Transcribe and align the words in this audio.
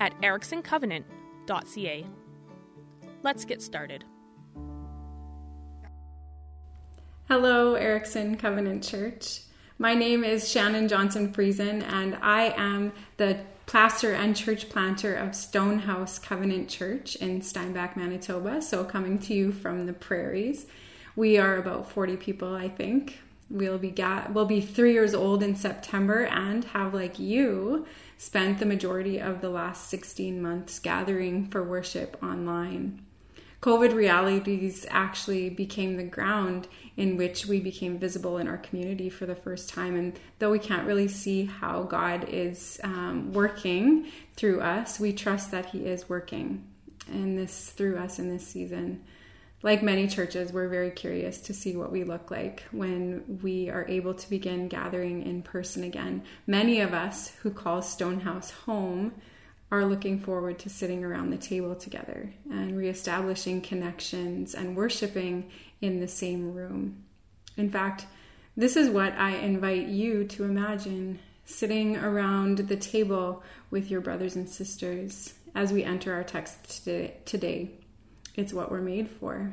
at 0.00 0.18
ericksoncovenant.ca. 0.22 2.06
Let's 3.22 3.44
get 3.44 3.62
started. 3.62 4.04
Hello, 7.28 7.74
Erickson 7.74 8.36
Covenant 8.36 8.82
Church. 8.82 9.42
My 9.78 9.94
name 9.94 10.24
is 10.24 10.50
Shannon 10.50 10.88
Johnson 10.88 11.32
Friesen, 11.32 11.82
and 11.82 12.16
I 12.22 12.54
am 12.56 12.92
the 13.18 13.40
pastor 13.66 14.14
and 14.14 14.34
church 14.34 14.70
planter 14.70 15.14
of 15.14 15.34
Stonehouse 15.34 16.18
Covenant 16.18 16.70
Church 16.70 17.16
in 17.16 17.42
Steinbach, 17.42 17.96
Manitoba. 17.96 18.62
So, 18.62 18.82
coming 18.82 19.18
to 19.20 19.34
you 19.34 19.52
from 19.52 19.86
the 19.86 19.92
prairies. 19.92 20.66
We 21.14 21.36
are 21.36 21.56
about 21.56 21.90
40 21.90 22.16
people, 22.16 22.54
I 22.54 22.68
think. 22.68 23.18
We'll 23.50 23.78
be 23.78 23.94
we'll 24.30 24.44
be 24.44 24.60
three 24.60 24.92
years 24.92 25.14
old 25.14 25.42
in 25.42 25.56
September 25.56 26.24
and 26.24 26.64
have 26.66 26.92
like 26.92 27.18
you 27.18 27.86
spent 28.18 28.58
the 28.58 28.66
majority 28.66 29.18
of 29.18 29.40
the 29.40 29.48
last 29.48 29.88
16 29.88 30.42
months 30.42 30.78
gathering 30.78 31.46
for 31.46 31.62
worship 31.62 32.22
online. 32.22 33.02
COVID 33.62 33.94
realities 33.94 34.86
actually 34.88 35.50
became 35.50 35.96
the 35.96 36.04
ground 36.04 36.68
in 36.96 37.16
which 37.16 37.46
we 37.46 37.58
became 37.58 37.98
visible 37.98 38.38
in 38.38 38.46
our 38.46 38.58
community 38.58 39.08
for 39.08 39.26
the 39.26 39.34
first 39.34 39.68
time. 39.68 39.96
And 39.96 40.18
though 40.38 40.50
we 40.50 40.60
can't 40.60 40.86
really 40.86 41.08
see 41.08 41.46
how 41.46 41.82
God 41.82 42.26
is 42.28 42.78
um, 42.84 43.32
working 43.32 44.06
through 44.36 44.60
us, 44.60 45.00
we 45.00 45.12
trust 45.12 45.50
that 45.50 45.66
He 45.66 45.86
is 45.86 46.08
working 46.08 46.64
in 47.08 47.34
this 47.34 47.70
through 47.70 47.96
us 47.96 48.18
in 48.18 48.28
this 48.28 48.46
season 48.46 49.02
like 49.62 49.82
many 49.82 50.06
churches, 50.06 50.52
we're 50.52 50.68
very 50.68 50.90
curious 50.90 51.40
to 51.42 51.54
see 51.54 51.76
what 51.76 51.90
we 51.90 52.04
look 52.04 52.30
like 52.30 52.62
when 52.70 53.40
we 53.42 53.68
are 53.70 53.86
able 53.88 54.14
to 54.14 54.30
begin 54.30 54.68
gathering 54.68 55.26
in 55.26 55.42
person 55.42 55.82
again. 55.82 56.22
Many 56.46 56.80
of 56.80 56.94
us 56.94 57.32
who 57.42 57.50
call 57.50 57.82
Stonehouse 57.82 58.52
home 58.52 59.14
are 59.70 59.84
looking 59.84 60.20
forward 60.20 60.58
to 60.60 60.70
sitting 60.70 61.04
around 61.04 61.30
the 61.30 61.36
table 61.36 61.74
together 61.74 62.32
and 62.50 62.76
reestablishing 62.76 63.60
connections 63.60 64.54
and 64.54 64.76
worshiping 64.76 65.50
in 65.80 66.00
the 66.00 66.08
same 66.08 66.54
room. 66.54 67.04
In 67.56 67.68
fact, 67.68 68.06
this 68.56 68.76
is 68.76 68.88
what 68.88 69.12
I 69.14 69.36
invite 69.36 69.88
you 69.88 70.24
to 70.24 70.44
imagine 70.44 71.18
sitting 71.44 71.96
around 71.96 72.58
the 72.58 72.76
table 72.76 73.42
with 73.70 73.90
your 73.90 74.00
brothers 74.00 74.36
and 74.36 74.48
sisters 74.48 75.34
as 75.54 75.72
we 75.72 75.82
enter 75.82 76.14
our 76.14 76.24
text 76.24 76.84
today. 77.26 77.77
It's 78.38 78.52
what 78.52 78.70
we're 78.70 78.80
made 78.80 79.10
for. 79.10 79.52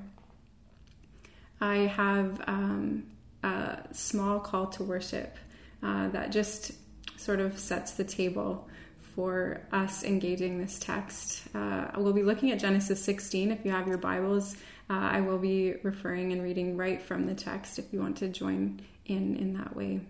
I 1.60 1.78
have 1.78 2.40
um, 2.46 3.08
a 3.42 3.80
small 3.94 4.40
call 4.40 4.68
to 4.68 4.84
worship 4.84 5.38
uh, 5.82 6.10
that 6.10 6.32
just 6.32 6.74
sort 7.18 7.40
of 7.40 7.58
sets 7.58 7.94
the 7.94 8.04
table 8.04 8.70
for 9.16 9.66
us 9.72 10.04
engaging 10.04 10.60
this 10.60 10.78
text. 10.78 11.48
Uh, 11.56 11.88
we'll 11.98 12.14
be 12.14 12.22
looking 12.22 12.52
at 12.52 12.60
Genesis 12.60 13.04
16. 13.04 13.52
If 13.52 13.66
you 13.66 13.72
have 13.72 13.88
your 13.88 13.98
Bibles, 13.98 14.56
uh, 14.88 14.94
I 14.94 15.22
will 15.22 15.40
be 15.40 15.74
referring 15.82 16.32
and 16.32 16.44
reading 16.44 16.78
right 16.78 17.02
from 17.02 17.26
the 17.26 17.34
text 17.34 17.80
if 17.80 17.92
you 17.92 18.00
want 18.00 18.18
to 18.18 18.30
join 18.30 18.82
in 19.08 19.36
in 19.36 19.54
that 19.58 19.76
way. 19.76 20.02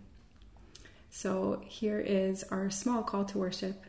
So 1.12 1.62
here 1.66 2.02
is 2.02 2.44
our 2.52 2.70
small 2.70 3.04
call 3.04 3.24
to 3.24 3.38
worship. 3.38 3.86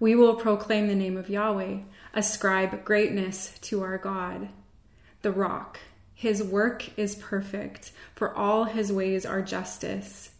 We 0.00 0.14
will 0.14 0.36
proclaim 0.36 0.86
the 0.86 0.94
name 0.94 1.16
of 1.16 1.28
Yahweh, 1.28 1.78
ascribe 2.14 2.84
greatness 2.84 3.58
to 3.62 3.82
our 3.82 3.98
God, 3.98 4.48
the 5.22 5.32
rock. 5.32 5.80
His 6.14 6.42
work 6.42 6.96
is 6.96 7.16
perfect, 7.16 7.92
for 8.14 8.34
all 8.34 8.64
his 8.64 8.92
ways 8.92 9.26
are 9.26 9.42
justice. 9.42 10.30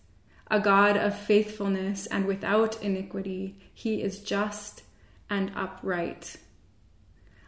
A 0.50 0.60
God 0.60 0.96
of 0.96 1.18
faithfulness 1.18 2.06
and 2.06 2.24
without 2.24 2.82
iniquity, 2.82 3.56
he 3.74 4.00
is 4.02 4.20
just 4.20 4.82
and 5.28 5.52
upright. 5.54 6.36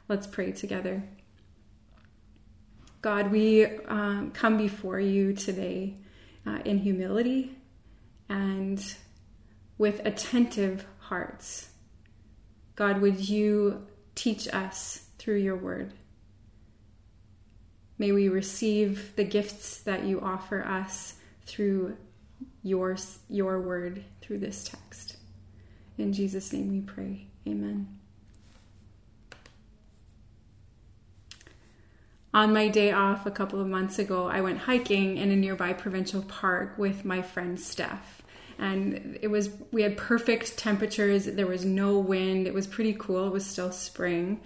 Let's 0.09 0.27
pray 0.27 0.53
together. 0.53 1.05
God, 3.03 3.31
we 3.31 3.65
um, 3.87 4.33
come 4.33 4.59
before 4.59 5.01
you 5.01 5.33
today 5.33 5.97
uh, 6.47 6.59
in 6.65 6.79
humility 6.79 7.57
and 8.29 8.95
with 9.79 10.05
attentive 10.05 10.85
hearts. 10.99 11.70
God, 12.81 13.03
would 13.03 13.29
you 13.29 13.87
teach 14.15 14.49
us 14.55 15.05
through 15.19 15.37
your 15.37 15.55
word? 15.55 15.93
May 17.99 18.11
we 18.11 18.31
receive 18.31 19.15
the 19.17 19.25
gifts 19.25 19.81
that 19.81 20.05
you 20.05 20.19
offer 20.19 20.65
us 20.65 21.17
through 21.45 21.99
your, 22.63 22.97
your 23.29 23.61
word, 23.61 24.03
through 24.23 24.39
this 24.39 24.65
text. 24.65 25.19
In 25.99 26.15
Jesus' 26.15 26.55
name 26.55 26.71
we 26.71 26.81
pray. 26.81 27.27
Amen. 27.47 27.99
On 32.33 32.55
my 32.55 32.69
day 32.69 32.93
off 32.93 33.27
a 33.27 33.31
couple 33.31 33.61
of 33.61 33.67
months 33.67 33.99
ago, 33.99 34.27
I 34.29 34.41
went 34.41 34.61
hiking 34.61 35.19
in 35.19 35.31
a 35.31 35.37
nearby 35.37 35.75
provincial 35.75 36.23
park 36.23 36.79
with 36.79 37.05
my 37.05 37.21
friend 37.21 37.61
Steph 37.61 38.20
and 38.61 39.19
it 39.23 39.29
was 39.29 39.49
we 39.73 39.83
had 39.83 39.97
perfect 39.97 40.59
temperatures. 40.59 41.25
There 41.25 41.47
was 41.47 41.65
no 41.65 41.99
wind. 41.99 42.47
It 42.47 42.53
was 42.53 42.67
pretty 42.67 42.93
cool. 42.93 43.27
It 43.27 43.33
was 43.33 43.47
still 43.47 43.73
spring. 43.73 44.41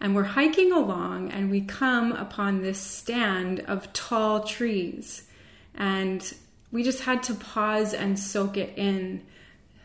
And 0.00 0.14
we're 0.14 0.24
hiking 0.24 0.72
along 0.72 1.30
and 1.30 1.50
we 1.50 1.60
come 1.60 2.10
upon 2.12 2.62
this 2.62 2.80
stand 2.80 3.60
of 3.60 3.92
tall 3.92 4.42
trees. 4.42 5.28
And 5.74 6.34
we 6.72 6.82
just 6.82 7.02
had 7.04 7.22
to 7.24 7.34
pause 7.34 7.94
and 7.94 8.18
soak 8.18 8.56
it 8.56 8.76
in. 8.76 9.24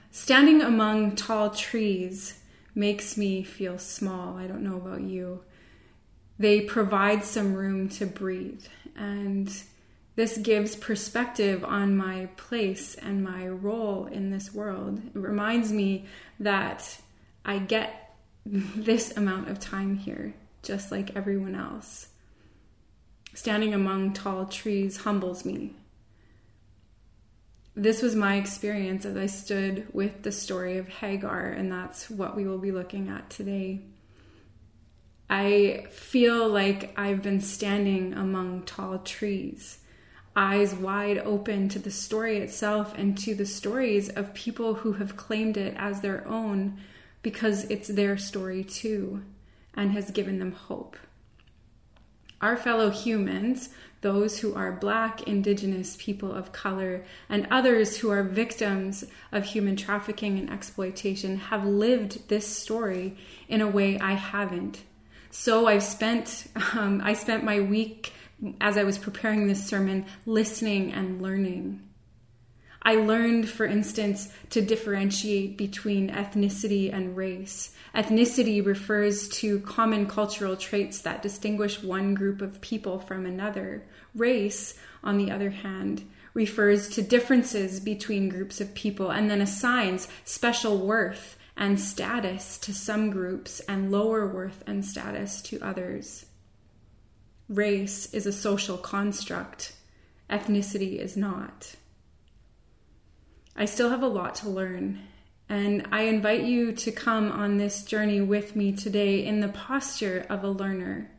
Standing 0.09 0.63
among 0.63 1.15
tall 1.15 1.51
trees 1.51 2.39
makes 2.73 3.17
me 3.17 3.43
feel 3.43 3.77
small. 3.77 4.35
I 4.35 4.47
don't 4.47 4.63
know 4.63 4.77
about 4.77 5.01
you. 5.01 5.43
They 6.39 6.61
provide 6.61 7.23
some 7.23 7.53
room 7.53 7.87
to 7.89 8.07
breathe. 8.07 8.65
And 8.95 9.55
this 10.15 10.37
gives 10.37 10.75
perspective 10.75 11.63
on 11.65 11.97
my 11.97 12.29
place 12.37 12.95
and 12.95 13.23
my 13.23 13.47
role 13.47 14.05
in 14.05 14.29
this 14.29 14.53
world. 14.53 15.01
It 15.13 15.19
reminds 15.19 15.71
me 15.71 16.05
that 16.39 16.99
I 17.43 17.57
get 17.59 18.15
this 18.45 19.15
amount 19.17 19.49
of 19.49 19.59
time 19.59 19.97
here, 19.97 20.33
just 20.63 20.91
like 20.91 21.15
everyone 21.15 21.55
else. 21.55 22.07
Standing 23.33 23.73
among 23.73 24.13
tall 24.13 24.45
trees 24.45 24.97
humbles 24.97 25.43
me. 25.43 25.73
This 27.75 28.01
was 28.01 28.15
my 28.15 28.37
experience 28.37 29.03
as 29.03 29.17
I 29.17 29.25
stood 29.25 29.87
with 29.91 30.23
the 30.23 30.31
story 30.31 30.77
of 30.77 30.87
Hagar, 30.87 31.47
and 31.47 31.69
that's 31.69 32.09
what 32.09 32.37
we 32.37 32.47
will 32.47 32.57
be 32.57 32.71
looking 32.71 33.09
at 33.09 33.29
today. 33.29 33.81
I 35.29 35.87
feel 35.89 36.47
like 36.47 36.97
I've 36.97 37.21
been 37.21 37.41
standing 37.41 38.13
among 38.13 38.63
tall 38.63 38.99
trees 38.99 39.79
eyes 40.35 40.73
wide 40.73 41.17
open 41.19 41.69
to 41.69 41.79
the 41.79 41.91
story 41.91 42.37
itself 42.37 42.93
and 42.97 43.17
to 43.17 43.33
the 43.33 43.45
stories 43.45 44.09
of 44.09 44.33
people 44.33 44.75
who 44.75 44.93
have 44.93 45.15
claimed 45.15 45.57
it 45.57 45.73
as 45.77 46.01
their 46.01 46.27
own 46.27 46.77
because 47.21 47.63
it's 47.65 47.87
their 47.87 48.17
story 48.17 48.63
too 48.63 49.23
and 49.73 49.91
has 49.91 50.11
given 50.11 50.39
them 50.39 50.51
hope. 50.51 50.97
Our 52.41 52.57
fellow 52.57 52.89
humans, 52.89 53.69
those 54.01 54.39
who 54.39 54.53
are 54.53 54.71
black, 54.71 55.23
indigenous, 55.23 55.95
people 55.97 56.33
of 56.33 56.51
color, 56.51 57.05
and 57.29 57.47
others 57.49 57.97
who 57.97 58.11
are 58.11 58.23
victims 58.23 59.05
of 59.31 59.45
human 59.45 59.75
trafficking 59.75 60.37
and 60.37 60.49
exploitation, 60.49 61.37
have 61.37 61.65
lived 61.65 62.27
this 62.29 62.45
story 62.45 63.17
in 63.47 63.61
a 63.61 63.67
way 63.67 63.97
I 63.97 64.13
haven't. 64.13 64.81
So 65.31 65.67
I've 65.67 65.83
spent 65.83 66.47
um, 66.73 67.01
I 67.03 67.13
spent 67.13 67.43
my 67.43 67.59
week 67.61 68.13
as 68.59 68.77
I 68.77 68.83
was 68.83 68.97
preparing 68.97 69.47
this 69.47 69.65
sermon, 69.65 70.05
listening 70.25 70.91
and 70.93 71.21
learning. 71.21 71.81
I 72.81 72.95
learned, 72.95 73.49
for 73.49 73.65
instance, 73.65 74.31
to 74.51 74.61
differentiate 74.61 75.57
between 75.57 76.11
ethnicity 76.11 76.93
and 76.93 77.17
race. 77.17 77.73
Ethnicity 77.95 78.63
refers 78.63 79.27
to 79.29 79.59
common 79.61 80.05
cultural 80.05 80.55
traits 80.55 80.99
that 81.01 81.23
distinguish 81.23 81.81
one 81.81 82.13
group 82.13 82.43
of 82.43 82.61
people 82.61 82.99
from 82.99 83.25
another. 83.25 83.87
Race, 84.13 84.75
on 85.03 85.17
the 85.17 85.31
other 85.31 85.49
hand, 85.49 86.07
refers 86.35 86.87
to 86.89 87.01
differences 87.01 87.79
between 87.79 88.29
groups 88.29 88.61
of 88.61 88.75
people 88.75 89.09
and 89.09 89.31
then 89.31 89.41
assigns 89.41 90.07
special 90.23 90.77
worth 90.77 91.37
and 91.57 91.79
status 91.79 92.59
to 92.59 92.73
some 92.73 93.09
groups 93.09 93.61
and 93.61 93.91
lower 93.91 94.27
worth 94.27 94.63
and 94.67 94.85
status 94.85 95.41
to 95.41 95.59
others. 95.61 96.25
Race 97.47 98.11
is 98.11 98.25
a 98.25 98.31
social 98.31 98.77
construct, 98.77 99.73
ethnicity 100.29 100.97
is 100.97 101.15
not. 101.15 101.75
I 103.55 103.65
still 103.65 103.91
have 103.91 104.01
a 104.01 104.07
lot 104.07 104.33
to 104.35 104.49
learn, 104.49 105.01
and 105.47 105.87
I 105.91 106.03
invite 106.03 106.43
you 106.43 106.71
to 106.71 106.91
come 106.91 107.31
on 107.31 107.57
this 107.57 107.83
journey 107.83 108.19
with 108.19 108.55
me 108.55 108.71
today 108.71 109.23
in 109.23 109.41
the 109.41 109.47
posture 109.47 110.25
of 110.27 110.43
a 110.43 110.49
learner. 110.49 111.11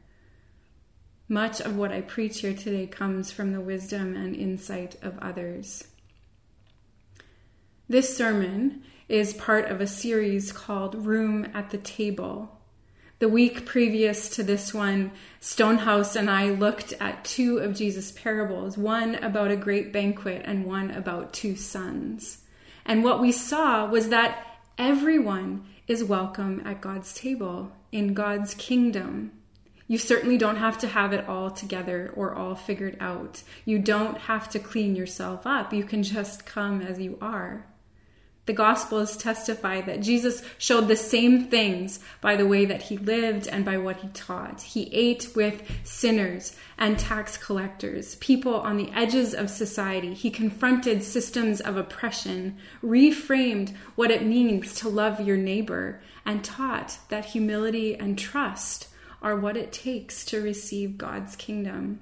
Much 1.29 1.61
of 1.61 1.77
what 1.77 1.93
I 1.93 2.01
preach 2.01 2.41
here 2.41 2.55
today 2.55 2.89
comes 2.89 3.31
from 3.31 3.53
the 3.53 3.61
wisdom 3.61 4.17
and 4.17 4.35
insight 4.35 4.97
of 5.03 5.19
others. 5.21 5.85
This 7.89 8.17
sermon 8.17 8.83
is 9.09 9.33
part 9.33 9.67
of 9.67 9.81
a 9.81 9.87
series 9.87 10.51
called 10.51 11.07
Room 11.07 11.49
at 11.55 11.71
the 11.71 11.79
Table. 11.79 12.56
The 13.19 13.29
week 13.31 13.65
previous 13.65 14.29
to 14.37 14.43
this 14.43 14.75
one, 14.75 15.11
Stonehouse 15.41 16.17
and 16.17 16.29
I 16.29 16.51
looked 16.51 16.93
at 17.01 17.25
two 17.25 17.57
of 17.57 17.75
Jesus' 17.75 18.13
parables 18.13 18.77
one 18.77 19.15
about 19.15 19.51
a 19.51 19.57
great 19.57 19.91
banquet 19.91 20.43
and 20.45 20.67
one 20.67 20.91
about 20.91 21.33
two 21.33 21.57
sons. 21.57 22.43
And 22.85 23.03
what 23.03 23.19
we 23.19 23.33
saw 23.33 23.87
was 23.87 24.11
that 24.11 24.59
everyone 24.77 25.65
is 25.89 26.05
welcome 26.05 26.61
at 26.67 26.83
God's 26.83 27.15
table 27.15 27.73
in 27.91 28.13
God's 28.13 28.53
kingdom. 28.55 29.33
You 29.89 29.97
certainly 29.97 30.37
don't 30.37 30.57
have 30.57 30.77
to 30.81 30.89
have 30.89 31.15
it 31.15 31.27
all 31.27 31.51
together 31.51 32.13
or 32.15 32.35
all 32.35 32.55
figured 32.55 32.99
out. 33.01 33.43
You 33.65 33.79
don't 33.79 34.19
have 34.19 34.51
to 34.51 34.59
clean 34.59 34.95
yourself 34.95 35.47
up. 35.47 35.73
You 35.73 35.85
can 35.85 36.03
just 36.03 36.45
come 36.45 36.83
as 36.83 36.99
you 36.99 37.17
are. 37.23 37.65
The 38.47 38.53
Gospels 38.53 39.17
testify 39.17 39.81
that 39.81 40.03
Jesus 40.03 40.41
showed 40.57 40.87
the 40.87 40.95
same 40.95 41.47
things 41.47 41.99
by 42.21 42.37
the 42.37 42.47
way 42.47 42.65
that 42.65 42.83
he 42.83 42.97
lived 42.97 43.49
and 43.49 43.65
by 43.65 43.77
what 43.77 43.97
he 43.97 44.09
taught. 44.09 44.63
He 44.63 44.89
ate 44.93 45.31
with 45.35 45.69
sinners 45.83 46.55
and 46.79 46.97
tax 46.97 47.37
collectors, 47.37 48.15
people 48.17 48.55
on 48.55 48.77
the 48.77 48.93
edges 48.93 49.35
of 49.35 49.51
society. 49.51 50.15
He 50.15 50.31
confronted 50.31 51.03
systems 51.03 51.61
of 51.61 51.77
oppression, 51.77 52.57
reframed 52.85 53.75
what 53.97 54.13
it 54.13 54.25
means 54.25 54.77
to 54.77 54.89
love 54.89 55.21
your 55.21 55.37
neighbor, 55.37 56.01
and 56.25 56.45
taught 56.45 56.99
that 57.09 57.27
humility 57.27 57.97
and 57.97 58.17
trust 58.17 58.87
are 59.21 59.35
what 59.35 59.57
it 59.57 59.73
takes 59.73 60.25
to 60.27 60.41
receive 60.41 60.99
God's 60.99 61.35
kingdom. 61.35 61.99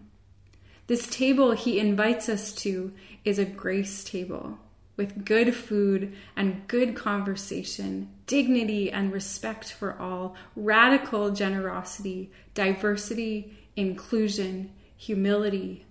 This 0.89 1.07
table 1.07 1.53
he 1.53 1.79
invites 1.79 2.29
us 2.29 2.53
to 2.57 2.93
is 3.25 3.39
a 3.39 3.47
grace 3.47 4.05
table 4.05 4.59
with 4.97 5.25
good 5.25 5.55
food 5.55 6.15
and 6.37 6.67
good 6.69 6.95
conversation, 6.95 8.09
dignity 8.27 8.91
and 8.91 9.13
respect 9.13 9.73
for 9.73 9.99
all, 9.99 10.37
radical 10.55 11.31
generosity, 11.31 12.31
diversity, 12.55 13.57
inclusion, 13.77 14.71
humility, 14.97 15.85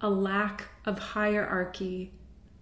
a 0.00 0.10
lack 0.10 0.68
of 0.84 0.98
hierarchy, 0.98 2.12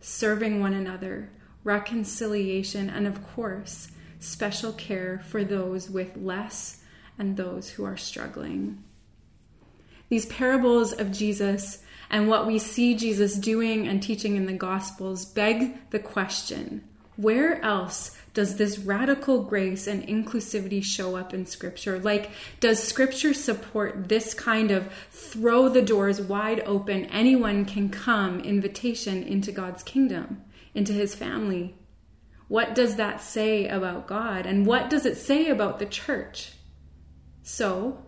serving 0.00 0.60
one 0.60 0.74
another, 0.74 1.30
reconciliation, 1.64 2.88
and 2.88 3.06
of 3.06 3.26
course, 3.34 3.88
special 4.18 4.72
care 4.72 5.20
for 5.26 5.42
those 5.42 5.90
with 5.90 6.16
less 6.16 6.82
and 7.18 7.36
those 7.36 7.70
who 7.70 7.84
are 7.84 7.96
struggling. 7.96 8.82
These 10.08 10.26
parables 10.26 10.92
of 10.92 11.12
Jesus 11.12 11.82
and 12.10 12.28
what 12.28 12.46
we 12.46 12.58
see 12.58 12.94
Jesus 12.94 13.36
doing 13.36 13.86
and 13.86 14.02
teaching 14.02 14.36
in 14.36 14.46
the 14.46 14.52
Gospels 14.52 15.24
beg 15.24 15.90
the 15.90 15.98
question 15.98 16.82
where 17.20 17.62
else 17.62 18.16
does 18.32 18.56
this 18.56 18.78
radical 18.78 19.42
grace 19.42 19.86
and 19.86 20.06
inclusivity 20.06 20.82
show 20.82 21.16
up 21.16 21.34
in 21.34 21.44
Scripture? 21.44 21.98
Like, 21.98 22.30
does 22.60 22.82
Scripture 22.82 23.34
support 23.34 24.08
this 24.08 24.32
kind 24.32 24.70
of 24.70 24.90
throw 25.10 25.68
the 25.68 25.82
doors 25.82 26.20
wide 26.20 26.62
open, 26.64 27.04
anyone 27.06 27.66
can 27.66 27.90
come 27.90 28.40
invitation 28.40 29.22
into 29.22 29.52
God's 29.52 29.82
kingdom, 29.82 30.42
into 30.74 30.92
His 30.94 31.14
family? 31.14 31.74
What 32.48 32.74
does 32.74 32.96
that 32.96 33.20
say 33.20 33.68
about 33.68 34.06
God? 34.06 34.46
And 34.46 34.66
what 34.66 34.88
does 34.88 35.04
it 35.04 35.16
say 35.16 35.48
about 35.50 35.78
the 35.78 35.86
church? 35.86 36.52
So, 37.42 38.02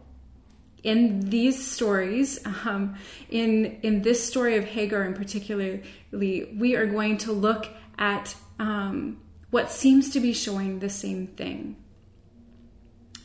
in 0.82 1.30
these 1.30 1.64
stories, 1.64 2.44
um, 2.44 2.96
in 3.30 3.78
in 3.82 4.02
this 4.02 4.26
story 4.26 4.56
of 4.56 4.64
Hagar 4.64 5.04
in 5.04 5.14
particularly, 5.14 5.82
we 6.12 6.74
are 6.74 6.86
going 6.86 7.18
to 7.18 7.32
look 7.32 7.68
at 7.98 8.34
um, 8.58 9.20
what 9.50 9.70
seems 9.70 10.10
to 10.10 10.20
be 10.20 10.32
showing 10.32 10.80
the 10.80 10.90
same 10.90 11.26
thing. 11.28 11.76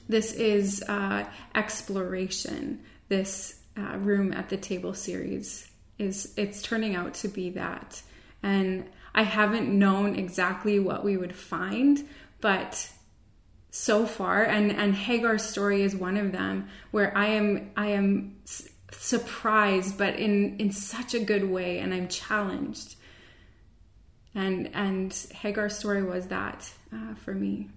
This 0.08 0.34
is 0.34 0.84
uh, 0.88 1.26
exploration. 1.56 2.84
This 3.10 3.62
uh, 3.78 3.98
room 3.98 4.34
at 4.34 4.50
the 4.50 4.58
table 4.58 4.94
series 4.94 5.70
is 5.98 6.34
it's 6.38 6.62
turning 6.62 6.96
out 6.96 7.14
to 7.16 7.28
be 7.28 7.50
that, 7.52 8.02
and 8.44 8.86
I 9.16 9.24
haven't 9.24 9.68
known 9.68 10.16
exactly 10.16 10.80
what 10.80 11.04
we 11.04 11.18
would 11.18 11.36
find, 11.36 12.08
but 12.40 12.92
so 13.78 14.08
far 14.08 14.44
and 14.44 14.72
and 14.72 14.96
Hagar's 14.96 15.44
story 15.44 15.84
is 15.84 15.96
one 15.96 16.18
of 16.18 16.32
them 16.32 16.68
where 16.90 17.16
I 17.16 17.28
am 17.28 17.70
I 17.78 17.88
am 17.88 18.38
surprised 18.92 19.98
but 19.98 20.16
in 20.16 20.58
in 20.58 20.72
such 20.72 21.14
a 21.14 21.20
good 21.20 21.48
way 21.48 21.78
and 21.78 21.94
I'm 21.94 22.08
challenged 22.08 22.96
and 24.34 24.72
and 24.74 25.14
Hagar's 25.32 25.78
story 25.78 26.04
was 26.04 26.28
that 26.28 26.74
uh, 26.92 27.14
for 27.16 27.36
me 27.36 27.70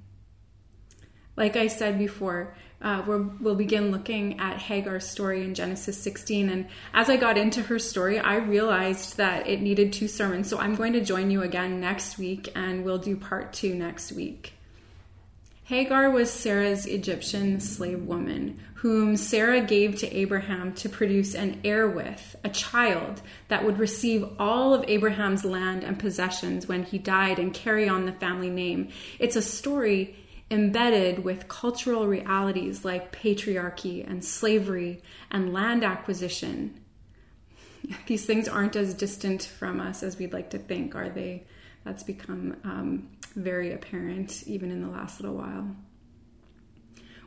like 1.36 1.56
I 1.56 1.66
said 1.66 1.98
before 1.98 2.56
uh, 2.80 3.02
we 3.06 3.18
will 3.44 3.56
begin 3.56 3.90
looking 3.90 4.40
at 4.40 4.56
Hagar's 4.56 5.06
story 5.06 5.44
in 5.44 5.54
Genesis 5.54 5.98
16. 5.98 6.48
And 6.48 6.66
as 6.94 7.10
I 7.10 7.18
got 7.18 7.36
into 7.36 7.60
her 7.64 7.78
story, 7.78 8.18
I 8.18 8.36
realized 8.36 9.18
that 9.18 9.46
it 9.46 9.60
needed 9.60 9.92
two 9.92 10.08
sermons. 10.08 10.48
So 10.48 10.58
I'm 10.58 10.76
going 10.76 10.94
to 10.94 11.04
join 11.04 11.30
you 11.30 11.42
again 11.42 11.78
next 11.78 12.16
week, 12.16 12.50
and 12.54 12.82
we'll 12.82 12.96
do 12.96 13.18
part 13.18 13.52
two 13.52 13.74
next 13.74 14.12
week. 14.12 14.54
Hagar 15.70 16.10
was 16.10 16.32
Sarah's 16.32 16.84
Egyptian 16.84 17.60
slave 17.60 18.02
woman, 18.02 18.58
whom 18.74 19.16
Sarah 19.16 19.60
gave 19.60 19.94
to 19.98 20.12
Abraham 20.12 20.72
to 20.74 20.88
produce 20.88 21.32
an 21.32 21.60
heir 21.62 21.88
with, 21.88 22.34
a 22.42 22.48
child 22.48 23.22
that 23.46 23.64
would 23.64 23.78
receive 23.78 24.28
all 24.36 24.74
of 24.74 24.84
Abraham's 24.88 25.44
land 25.44 25.84
and 25.84 25.96
possessions 25.96 26.66
when 26.66 26.82
he 26.82 26.98
died 26.98 27.38
and 27.38 27.54
carry 27.54 27.88
on 27.88 28.04
the 28.04 28.10
family 28.10 28.50
name. 28.50 28.88
It's 29.20 29.36
a 29.36 29.42
story 29.42 30.16
embedded 30.50 31.22
with 31.22 31.46
cultural 31.46 32.08
realities 32.08 32.84
like 32.84 33.12
patriarchy 33.12 34.04
and 34.04 34.24
slavery 34.24 35.00
and 35.30 35.52
land 35.52 35.84
acquisition. 35.84 36.80
These 38.08 38.26
things 38.26 38.48
aren't 38.48 38.74
as 38.74 38.92
distant 38.92 39.44
from 39.44 39.80
us 39.80 40.02
as 40.02 40.18
we'd 40.18 40.32
like 40.32 40.50
to 40.50 40.58
think, 40.58 40.96
are 40.96 41.10
they? 41.10 41.44
That's 41.84 42.02
become 42.02 42.56
um, 42.64 43.08
very 43.34 43.72
apparent 43.72 44.42
even 44.46 44.70
in 44.70 44.82
the 44.82 44.88
last 44.88 45.20
little 45.20 45.36
while. 45.36 45.76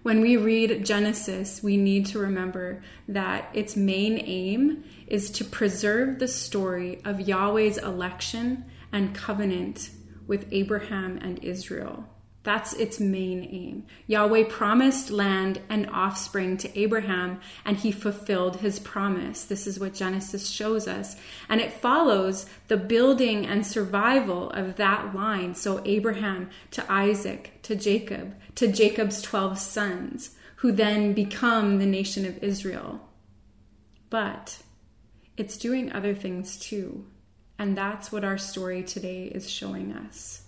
When 0.03 0.19
we 0.19 0.36
read 0.36 0.86
Genesis, 0.86 1.63
we 1.63 1.77
need 1.77 2.05
to 2.07 2.19
remember 2.19 2.83
that 3.07 3.50
its 3.53 3.77
main 3.77 4.17
aim 4.19 4.83
is 5.07 5.31
to 5.31 5.45
preserve 5.45 6.19
the 6.19 6.27
story 6.27 7.01
of 7.05 7.22
Yahweh's 7.22 7.77
election 7.77 8.65
and 8.91 9.15
covenant 9.15 9.91
with 10.27 10.45
Abraham 10.51 11.17
and 11.22 11.39
Israel. 11.41 12.10
That's 12.43 12.73
its 12.73 13.00
main 13.00 13.47
aim. 13.51 13.85
Yahweh 14.05 14.43
promised 14.50 15.09
land 15.09 15.62
and 15.69 15.89
offspring 15.89 16.57
to 16.57 16.79
Abraham, 16.79 17.39
and 17.63 17.77
he 17.77 17.91
fulfilled 17.91 18.57
his 18.57 18.79
promise. 18.79 19.45
This 19.45 19.65
is 19.65 19.79
what 19.79 19.93
Genesis 19.93 20.50
shows 20.50 20.85
us. 20.85 21.15
And 21.47 21.62
it 21.62 21.71
follows 21.71 22.45
the 22.67 22.75
building 22.75 23.45
and 23.45 23.65
survival 23.65 24.50
of 24.51 24.75
that 24.75 25.15
line. 25.15 25.55
So, 25.55 25.81
Abraham 25.85 26.50
to 26.71 26.91
Isaac 26.91 27.59
to 27.63 27.77
Jacob 27.77 28.35
to 28.55 28.67
Jacob's 28.67 29.21
12 29.21 29.57
sons, 29.57 30.31
who 30.57 30.71
then 30.71 31.13
become 31.13 31.79
the 31.79 31.85
nation 31.85 32.25
of 32.25 32.43
Israel. 32.43 33.09
But 34.09 34.59
it's 35.38 35.57
doing 35.57 35.91
other 35.91 36.13
things 36.13 36.57
too. 36.57 37.07
And 37.57 37.77
that's 37.77 38.12
what 38.12 38.23
our 38.25 38.38
story 38.38 38.83
today 38.83 39.25
is 39.25 39.50
showing 39.50 39.93
us 39.93 40.42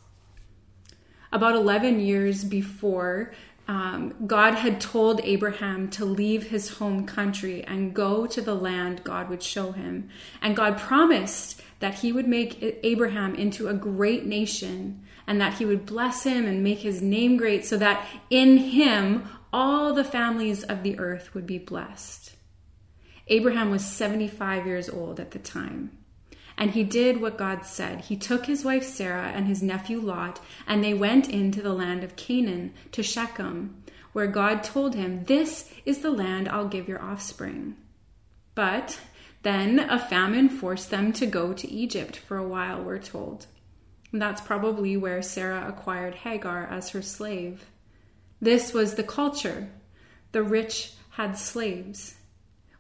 about 1.35 1.55
11 1.55 1.99
years 1.99 2.43
before, 2.45 3.33
um, 3.67 4.13
God 4.25 4.53
had 4.53 4.79
told 4.79 5.19
Abraham 5.23 5.89
to 5.91 6.05
leave 6.05 6.47
his 6.47 6.77
home 6.77 7.05
country 7.05 7.63
and 7.63 7.93
go 7.93 8.25
to 8.27 8.41
the 8.41 8.53
land 8.53 9.03
God 9.03 9.29
would 9.29 9.43
show 9.43 9.71
him. 9.71 10.09
And 10.41 10.55
God 10.55 10.77
promised 10.77 11.61
that 11.79 11.95
he 11.95 12.11
would 12.11 12.27
make 12.27 12.79
Abraham 12.83 13.35
into 13.35 13.67
a 13.67 13.73
great 13.73 14.25
nation 14.25 15.03
and 15.27 15.41
that 15.41 15.55
he 15.55 15.65
would 15.65 15.85
bless 15.85 16.23
him 16.23 16.45
and 16.45 16.63
make 16.63 16.79
his 16.79 17.01
name 17.01 17.37
great 17.37 17.65
so 17.65 17.77
that 17.77 18.07
in 18.29 18.57
him 18.57 19.27
all 19.51 19.93
the 19.93 20.03
families 20.03 20.63
of 20.63 20.83
the 20.83 20.97
earth 20.99 21.33
would 21.33 21.47
be 21.47 21.57
blessed. 21.57 22.35
Abraham 23.27 23.71
was 23.71 23.83
75 23.83 24.67
years 24.67 24.89
old 24.89 25.19
at 25.19 25.31
the 25.31 25.39
time. 25.39 25.97
And 26.57 26.71
he 26.71 26.83
did 26.83 27.19
what 27.19 27.37
God 27.37 27.65
said. 27.65 28.01
He 28.01 28.15
took 28.15 28.45
his 28.45 28.63
wife 28.63 28.83
Sarah 28.83 29.31
and 29.35 29.47
his 29.47 29.61
nephew 29.61 29.99
Lot, 29.99 30.39
and 30.65 30.83
they 30.83 30.93
went 30.93 31.29
into 31.29 31.61
the 31.61 31.73
land 31.73 32.03
of 32.03 32.15
Canaan 32.15 32.73
to 32.93 33.03
Shechem, 33.03 33.83
where 34.13 34.27
God 34.27 34.63
told 34.63 34.95
him, 34.95 35.25
This 35.25 35.69
is 35.85 35.99
the 35.99 36.11
land 36.11 36.47
I'll 36.47 36.67
give 36.67 36.87
your 36.87 37.01
offspring. 37.01 37.75
But 38.55 38.99
then 39.43 39.79
a 39.79 39.99
famine 39.99 40.49
forced 40.49 40.89
them 40.89 41.11
to 41.13 41.25
go 41.25 41.53
to 41.53 41.69
Egypt 41.69 42.15
for 42.15 42.37
a 42.37 42.47
while, 42.47 42.81
we're 42.81 42.99
told. 42.99 43.47
And 44.11 44.21
that's 44.21 44.41
probably 44.41 44.95
where 44.95 45.21
Sarah 45.21 45.67
acquired 45.67 46.15
Hagar 46.15 46.65
as 46.65 46.91
her 46.91 47.01
slave. 47.01 47.65
This 48.41 48.73
was 48.73 48.95
the 48.95 49.03
culture. 49.03 49.67
The 50.31 50.41
rich 50.41 50.93
had 51.11 51.37
slaves. 51.37 52.15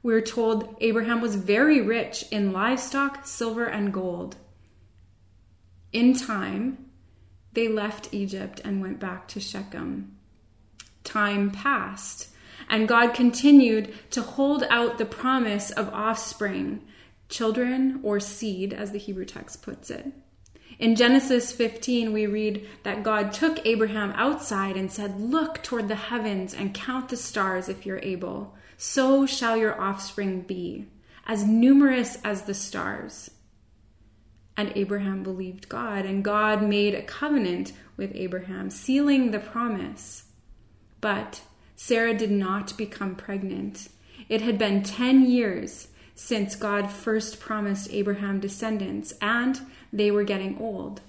We're 0.05 0.21
told 0.21 0.75
Abraham 0.81 1.19
was 1.19 1.33
very 1.33 1.81
rich 1.81 2.25
in 2.29 2.53
livestock, 2.53 3.25
silver, 3.25 3.65
and 3.65 3.91
gold. 3.91 4.35
In 5.91 6.13
time, 6.13 6.91
they 7.53 7.67
left 7.67 8.13
Egypt 8.13 8.61
and 8.63 8.83
went 8.83 8.99
back 8.99 9.27
to 9.29 9.39
Shechem. 9.39 10.15
Time 11.03 11.49
passed, 11.49 12.29
and 12.69 12.87
God 12.87 13.15
continued 13.15 13.95
to 14.11 14.21
hold 14.21 14.63
out 14.69 14.99
the 14.99 15.07
promise 15.07 15.71
of 15.71 15.91
offspring, 15.91 16.83
children 17.27 17.99
or 18.03 18.19
seed, 18.19 18.73
as 18.73 18.91
the 18.91 18.99
Hebrew 18.99 19.25
text 19.25 19.63
puts 19.63 19.89
it. 19.89 20.05
In 20.77 20.95
Genesis 20.95 21.51
15, 21.51 22.13
we 22.13 22.27
read 22.27 22.67
that 22.83 23.01
God 23.01 23.33
took 23.33 23.65
Abraham 23.65 24.11
outside 24.11 24.77
and 24.77 24.91
said, 24.91 25.19
Look 25.19 25.63
toward 25.63 25.87
the 25.87 25.95
heavens 25.95 26.53
and 26.53 26.75
count 26.75 27.09
the 27.09 27.17
stars 27.17 27.69
if 27.69 27.87
you're 27.87 27.97
able 28.03 28.55
so 28.77 29.25
shall 29.25 29.57
your 29.57 29.79
offspring 29.79 30.41
be, 30.41 30.87
as 31.25 31.45
numerous 31.45 32.17
as 32.23 32.43
the 32.43 32.53
stars. 32.53 33.31
And 34.57 34.71
Abraham 34.75 35.23
believed 35.23 35.69
God, 35.69 36.05
and 36.05 36.23
God 36.23 36.63
made 36.63 36.93
a 36.93 37.01
covenant 37.01 37.73
with 37.97 38.11
Abraham, 38.15 38.69
sealing 38.69 39.31
the 39.31 39.39
promise. 39.39 40.25
But 41.01 41.41
Sarah 41.75 42.13
did 42.13 42.31
not 42.31 42.77
become 42.77 43.15
pregnant. 43.15 43.89
It 44.29 44.41
had 44.41 44.57
been 44.57 44.81
10 44.83 45.29
years 45.29 45.89
since 46.15 46.55
God 46.55 46.89
first 46.89 47.39
promised 47.39 47.91
Abraham 47.91 48.39
descendants, 48.39 49.13
and 49.21 49.59
they 49.91 50.09
were 50.09 50.23
getting 50.23 50.57
old. 50.57 51.01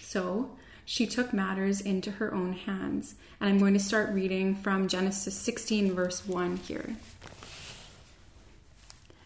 So 0.00 0.56
she 0.84 1.06
took 1.06 1.32
matters 1.32 1.80
into 1.80 2.12
her 2.12 2.32
own 2.34 2.52
hands. 2.52 3.14
And 3.40 3.48
I'm 3.48 3.58
going 3.58 3.74
to 3.74 3.80
start 3.80 4.12
reading 4.12 4.54
from 4.54 4.88
Genesis 4.88 5.34
16, 5.36 5.94
verse 5.94 6.26
1 6.26 6.56
here. 6.58 6.96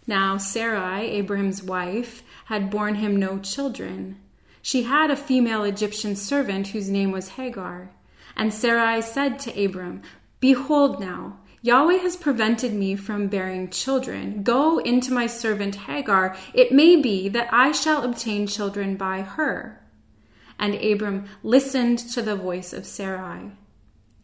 Now, 0.06 0.36
Sarai, 0.36 1.10
Abraham's 1.10 1.62
wife, 1.62 2.22
had 2.46 2.70
borne 2.70 2.96
him 2.96 3.16
no 3.16 3.38
children. 3.38 4.20
She 4.62 4.84
had 4.84 5.10
a 5.10 5.16
female 5.16 5.64
Egyptian 5.64 6.14
servant 6.14 6.68
whose 6.68 6.88
name 6.88 7.10
was 7.10 7.30
Hagar. 7.30 7.90
And 8.36 8.52
Sarai 8.52 9.02
said 9.02 9.38
to 9.40 9.64
Abram, 9.64 10.02
Behold 10.40 11.00
now, 11.00 11.38
Yahweh 11.62 11.96
has 11.96 12.14
prevented 12.14 12.72
me 12.72 12.94
from 12.94 13.26
bearing 13.26 13.70
children. 13.70 14.44
Go 14.44 14.78
into 14.78 15.12
my 15.12 15.26
servant 15.26 15.74
Hagar. 15.74 16.36
It 16.54 16.70
may 16.70 16.94
be 16.94 17.28
that 17.30 17.48
I 17.52 17.72
shall 17.72 18.04
obtain 18.04 18.46
children 18.46 18.96
by 18.96 19.22
her. 19.22 19.80
And 20.58 20.74
Abram 20.74 21.26
listened 21.42 21.98
to 21.98 22.22
the 22.22 22.36
voice 22.36 22.72
of 22.72 22.86
Sarai. 22.86 23.52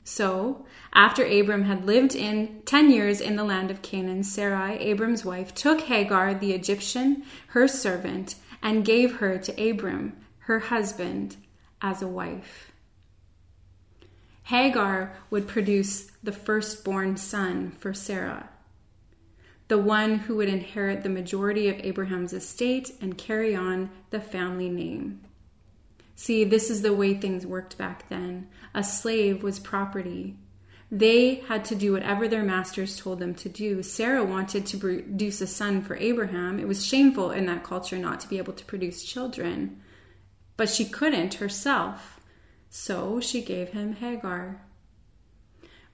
So, 0.05 0.67
after 0.93 1.25
Abram 1.25 1.65
had 1.65 1.87
lived 1.87 2.15
in 2.15 2.63
ten 2.65 2.91
years 2.91 3.21
in 3.21 3.37
the 3.37 3.45
land 3.45 3.71
of 3.71 3.83
Canaan, 3.83 4.25
Sarai, 4.25 4.77
Abram's 4.79 5.25
wife, 5.25 5.55
took 5.55 5.83
Hagar 5.83 6.35
the 6.35 6.53
Egyptian, 6.53 7.25
her 7.49 7.69
servant, 7.69 8.35
and 8.63 8.85
gave 8.85 9.17
her 9.17 9.39
to 9.39 9.71
Abram, 9.71 10.17
her 10.41 10.59
husband, 10.59 11.37
as 11.81 12.03
a 12.03 12.09
wife. 12.09 12.73
Hagar 14.45 15.15
would 15.31 15.47
produce 15.47 16.11
the 16.23 16.33
firstborn 16.33 17.17
son 17.17 17.73
for 17.79 17.95
Sarah, 17.95 18.49
the 19.69 19.79
one 19.79 20.19
who 20.19 20.37
would 20.37 20.49
inherit 20.49 21.03
the 21.03 21.09
majority 21.09 21.69
of 21.69 21.79
Abraham's 21.79 22.33
estate 22.33 22.93
and 23.01 23.17
carry 23.17 23.55
on 23.55 23.91
the 24.11 24.21
family 24.21 24.69
name. 24.69 25.21
See, 26.23 26.45
this 26.45 26.71
is 26.71 26.83
the 26.83 26.95
way 26.95 27.15
things 27.15 27.45
worked 27.45 27.77
back 27.77 28.09
then. 28.09 28.47
A 28.77 28.85
slave 28.85 29.43
was 29.43 29.59
property. 29.59 30.37
They 30.89 31.43
had 31.49 31.65
to 31.65 31.75
do 31.75 31.95
whatever 31.95 32.29
their 32.29 32.45
masters 32.45 32.97
told 32.97 33.19
them 33.19 33.35
to 33.35 33.49
do. 33.49 33.83
Sarah 33.83 34.23
wanted 34.23 34.65
to 34.67 34.79
produce 34.79 35.41
a 35.41 35.49
son 35.49 35.83
for 35.83 35.97
Abraham. 35.97 36.61
It 36.61 36.69
was 36.69 36.87
shameful 36.87 37.33
in 37.33 37.47
that 37.47 37.65
culture 37.65 37.99
not 37.99 38.21
to 38.21 38.29
be 38.29 38.39
able 38.39 38.53
to 38.53 38.65
produce 38.65 39.03
children, 39.03 39.83
but 40.57 40.71
she 40.71 40.85
couldn't 40.85 41.35
herself. 41.35 42.21
So 42.71 43.19
she 43.19 43.43
gave 43.43 43.71
him 43.71 43.95
Hagar. 43.95 44.63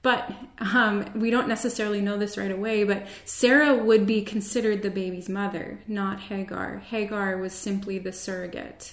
But 0.03 0.31
um, 0.59 1.11
we 1.15 1.31
don't 1.31 1.49
necessarily 1.49 2.03
know 2.03 2.19
this 2.19 2.37
right 2.37 2.53
away, 2.53 2.85
but 2.85 3.07
Sarah 3.25 3.75
would 3.75 4.07
be 4.07 4.21
considered 4.21 4.83
the 4.83 4.91
baby's 4.91 5.31
mother, 5.31 5.81
not 5.89 6.21
Hagar. 6.21 6.81
Hagar 6.81 7.39
was 7.39 7.55
simply 7.55 7.99
the 7.99 8.13
surrogate. 8.13 8.93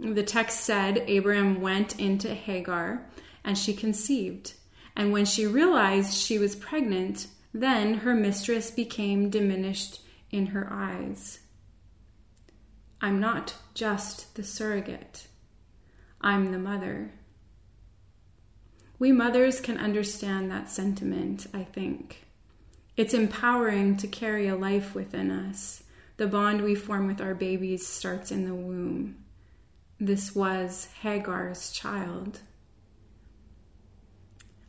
The 0.00 0.22
text 0.22 0.60
said 0.60 1.04
Abraham 1.08 1.60
went 1.60 2.00
into 2.00 2.34
Hagar 2.34 3.06
and 3.44 3.56
she 3.56 3.74
conceived. 3.74 4.54
And 4.96 5.12
when 5.12 5.26
she 5.26 5.46
realized 5.46 6.14
she 6.14 6.38
was 6.38 6.56
pregnant, 6.56 7.26
then 7.52 7.94
her 7.94 8.14
mistress 8.14 8.70
became 8.70 9.28
diminished 9.28 10.00
in 10.30 10.46
her 10.46 10.68
eyes. 10.72 11.40
I'm 13.02 13.20
not 13.20 13.54
just 13.74 14.34
the 14.36 14.42
surrogate, 14.42 15.26
I'm 16.20 16.50
the 16.50 16.58
mother. 16.58 17.12
We 18.98 19.12
mothers 19.12 19.60
can 19.60 19.76
understand 19.76 20.50
that 20.50 20.70
sentiment, 20.70 21.46
I 21.52 21.64
think. 21.64 22.26
It's 22.96 23.14
empowering 23.14 23.96
to 23.98 24.06
carry 24.06 24.48
a 24.48 24.56
life 24.56 24.94
within 24.94 25.30
us. 25.30 25.82
The 26.16 26.26
bond 26.26 26.62
we 26.62 26.74
form 26.74 27.06
with 27.06 27.20
our 27.20 27.34
babies 27.34 27.86
starts 27.86 28.30
in 28.30 28.46
the 28.46 28.54
womb 28.54 29.16
this 30.00 30.34
was 30.34 30.88
Hagar's 31.02 31.70
child. 31.70 32.40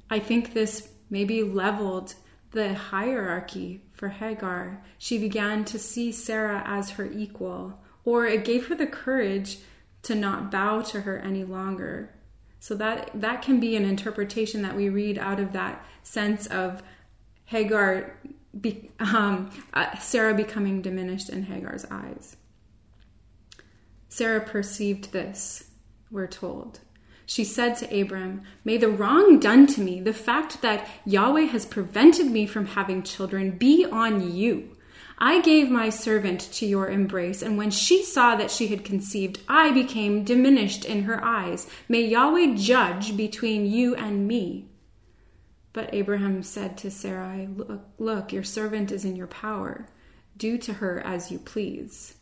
I 0.10 0.20
think 0.20 0.54
this 0.54 0.90
maybe 1.10 1.42
leveled 1.42 2.16
the 2.52 2.74
hierarchy 2.74 3.82
for 3.94 4.10
Hagar. 4.10 4.84
She 4.98 5.18
began 5.18 5.64
to 5.66 5.80
see 5.80 6.12
Sarah 6.12 6.64
as 6.66 6.92
her 6.92 7.06
equal, 7.06 7.80
or 8.04 8.26
it 8.26 8.44
gave 8.44 8.68
her 8.68 8.76
the 8.76 8.88
courage 8.88 9.60
to 10.04 10.16
not 10.16 10.52
bow 10.52 10.82
to 10.82 11.02
her 11.02 11.18
any 11.20 11.46
longer. 11.46 12.14
So 12.60 12.76
that 12.76 13.10
that 13.16 13.42
can 13.42 13.60
be 13.60 13.76
an 13.76 13.86
interpretation 13.86 14.62
that 14.64 14.76
we 14.76 14.90
read 14.90 15.18
out 15.18 15.40
of 15.40 15.54
that 15.54 15.86
sense 16.04 16.46
of 16.48 16.84
Hagar, 17.46 18.18
be, 18.60 18.92
um, 19.00 19.50
uh, 19.74 19.98
Sarah 19.98 20.34
becoming 20.34 20.82
diminished 20.82 21.30
in 21.30 21.44
Hagar's 21.44 21.86
eyes. 21.90 22.36
Sarah 24.12 24.42
perceived 24.42 25.14
this, 25.14 25.70
we're 26.12 26.28
told. 26.28 26.82
She 27.26 27.46
said 27.46 27.78
to 27.78 28.02
Abram, 28.02 28.42
May 28.66 28.76
the 28.76 28.90
wrong 28.90 29.40
done 29.40 29.68
to 29.68 29.80
me, 29.80 30.02
the 30.02 30.12
fact 30.12 30.62
that 30.62 30.86
Yahweh 31.06 31.44
has 31.44 31.66
prevented 31.66 32.26
me 32.26 32.46
from 32.46 32.66
having 32.66 33.04
children, 33.04 33.52
be 33.52 33.86
on 33.86 34.36
you. 34.36 34.76
I 35.18 35.40
gave 35.40 35.72
my 35.72 35.88
servant 35.88 36.42
to 36.56 36.66
your 36.66 36.90
embrace, 36.90 37.42
and 37.42 37.58
when 37.58 37.72
she 37.72 38.04
saw 38.04 38.36
that 38.36 38.52
she 38.52 38.68
had 38.68 38.84
conceived, 38.84 39.40
I 39.48 39.72
became 39.72 40.26
diminished 40.26 40.84
in 40.84 41.04
her 41.04 41.24
eyes. 41.24 41.70
May 41.88 42.02
Yahweh 42.02 42.56
judge 42.56 43.16
between 43.16 43.66
you 43.66 43.96
and 43.96 44.28
me. 44.28 44.68
But 45.72 45.94
Abraham 45.94 46.44
said 46.44 46.78
to 46.80 46.92
Sarai, 46.92 47.48
Look, 47.48 47.84
look, 47.98 48.34
your 48.34 48.44
servant 48.44 48.92
is 48.92 49.06
in 49.06 49.16
your 49.16 49.28
power. 49.28 49.88
Do 50.36 50.58
to 50.58 50.74
her 50.74 51.00
as 51.00 51.32
you 51.32 51.40
please. 51.40 52.16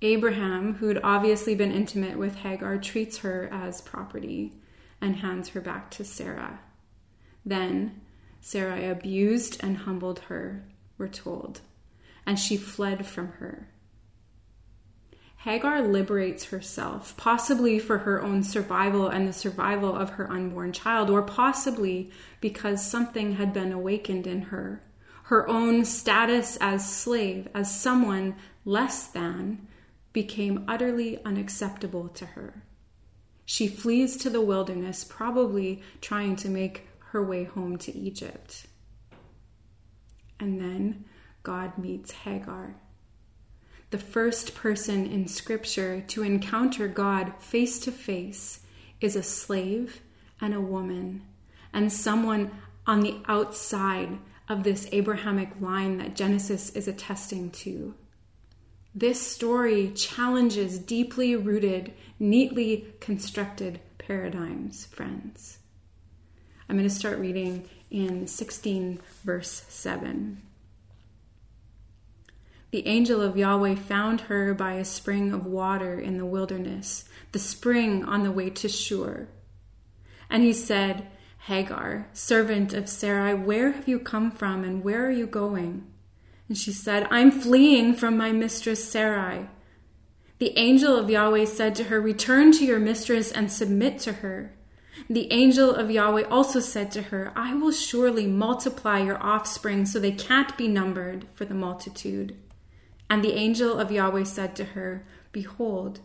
Abraham, 0.00 0.74
who 0.74 0.88
had 0.88 1.00
obviously 1.02 1.54
been 1.54 1.72
intimate 1.72 2.16
with 2.16 2.36
Hagar, 2.36 2.78
treats 2.78 3.18
her 3.18 3.48
as 3.50 3.80
property 3.80 4.52
and 5.00 5.16
hands 5.16 5.50
her 5.50 5.60
back 5.60 5.90
to 5.92 6.04
Sarah. 6.04 6.60
Then 7.44 8.00
Sarai 8.40 8.88
abused 8.88 9.62
and 9.62 9.78
humbled 9.78 10.20
her, 10.28 10.64
we're 10.98 11.08
told, 11.08 11.60
and 12.24 12.38
she 12.38 12.56
fled 12.56 13.06
from 13.06 13.28
her. 13.32 13.68
Hagar 15.38 15.82
liberates 15.82 16.46
herself, 16.46 17.16
possibly 17.16 17.78
for 17.78 17.98
her 17.98 18.22
own 18.22 18.42
survival 18.42 19.08
and 19.08 19.26
the 19.26 19.32
survival 19.32 19.96
of 19.96 20.10
her 20.10 20.30
unborn 20.30 20.72
child, 20.72 21.10
or 21.10 21.22
possibly 21.22 22.10
because 22.40 22.84
something 22.84 23.34
had 23.34 23.52
been 23.52 23.72
awakened 23.72 24.26
in 24.26 24.42
her. 24.42 24.82
Her 25.24 25.48
own 25.48 25.84
status 25.84 26.56
as 26.60 26.92
slave, 26.92 27.48
as 27.54 27.80
someone 27.80 28.34
less 28.64 29.06
than, 29.06 29.66
became 30.12 30.64
utterly 30.66 31.22
unacceptable 31.24 32.08
to 32.08 32.26
her. 32.26 32.64
She 33.44 33.66
flees 33.68 34.16
to 34.18 34.30
the 34.30 34.40
wilderness, 34.40 35.04
probably 35.04 35.82
trying 36.00 36.36
to 36.36 36.48
make 36.48 36.86
her 37.12 37.22
way 37.22 37.44
home 37.44 37.78
to 37.78 37.96
Egypt. 37.96 38.66
And 40.38 40.60
then 40.60 41.04
God 41.42 41.78
meets 41.78 42.12
Hagar. 42.12 42.76
the 43.90 43.98
first 43.98 44.54
person 44.54 45.06
in 45.10 45.26
Scripture 45.26 46.02
to 46.08 46.22
encounter 46.22 46.88
God 46.88 47.32
face 47.38 47.78
to 47.80 47.92
face 47.92 48.60
is 49.00 49.16
a 49.16 49.22
slave 49.22 50.02
and 50.40 50.54
a 50.54 50.60
woman, 50.60 51.22
and 51.72 51.92
someone 51.92 52.50
on 52.86 53.00
the 53.00 53.18
outside 53.26 54.18
of 54.48 54.62
this 54.62 54.88
Abrahamic 54.92 55.60
line 55.60 55.98
that 55.98 56.16
Genesis 56.16 56.70
is 56.70 56.86
attesting 56.88 57.50
to. 57.50 57.94
This 58.94 59.24
story 59.24 59.90
challenges 59.90 60.78
deeply 60.78 61.36
rooted, 61.36 61.92
neatly 62.18 62.94
constructed 63.00 63.80
paradigms, 63.98 64.86
friends. 64.86 65.58
I'm 66.68 66.76
going 66.76 66.88
to 66.88 66.94
start 66.94 67.18
reading 67.18 67.68
in 67.90 68.26
16, 68.26 69.00
verse 69.24 69.64
7. 69.68 70.42
The 72.70 72.86
angel 72.86 73.22
of 73.22 73.36
Yahweh 73.36 73.76
found 73.76 74.22
her 74.22 74.52
by 74.52 74.74
a 74.74 74.84
spring 74.84 75.32
of 75.32 75.46
water 75.46 75.98
in 75.98 76.18
the 76.18 76.26
wilderness, 76.26 77.04
the 77.32 77.38
spring 77.38 78.04
on 78.04 78.24
the 78.24 78.32
way 78.32 78.50
to 78.50 78.68
Shur. 78.68 79.28
And 80.28 80.42
he 80.42 80.52
said, 80.52 81.06
Hagar, 81.46 82.08
servant 82.12 82.74
of 82.74 82.88
Sarai, 82.88 83.32
where 83.32 83.72
have 83.72 83.88
you 83.88 83.98
come 83.98 84.30
from 84.30 84.64
and 84.64 84.84
where 84.84 85.06
are 85.06 85.10
you 85.10 85.26
going? 85.26 85.86
And 86.48 86.56
she 86.56 86.72
said, 86.72 87.06
I'm 87.10 87.30
fleeing 87.30 87.94
from 87.94 88.16
my 88.16 88.32
mistress 88.32 88.90
Sarai. 88.90 89.48
The 90.38 90.58
angel 90.58 90.96
of 90.96 91.10
Yahweh 91.10 91.44
said 91.44 91.74
to 91.76 91.84
her, 91.84 92.00
Return 92.00 92.52
to 92.52 92.64
your 92.64 92.78
mistress 92.78 93.30
and 93.30 93.52
submit 93.52 93.98
to 94.00 94.14
her. 94.14 94.54
The 95.10 95.32
angel 95.32 95.74
of 95.74 95.90
Yahweh 95.90 96.24
also 96.24 96.60
said 96.60 96.90
to 96.92 97.02
her, 97.02 97.32
I 97.36 97.54
will 97.54 97.72
surely 97.72 98.26
multiply 98.26 99.00
your 99.00 99.22
offspring 99.22 99.86
so 99.86 99.98
they 99.98 100.12
can't 100.12 100.56
be 100.56 100.68
numbered 100.68 101.26
for 101.34 101.44
the 101.44 101.54
multitude. 101.54 102.36
And 103.10 103.22
the 103.22 103.34
angel 103.34 103.78
of 103.78 103.92
Yahweh 103.92 104.24
said 104.24 104.56
to 104.56 104.64
her, 104.64 105.06
Behold, 105.32 106.00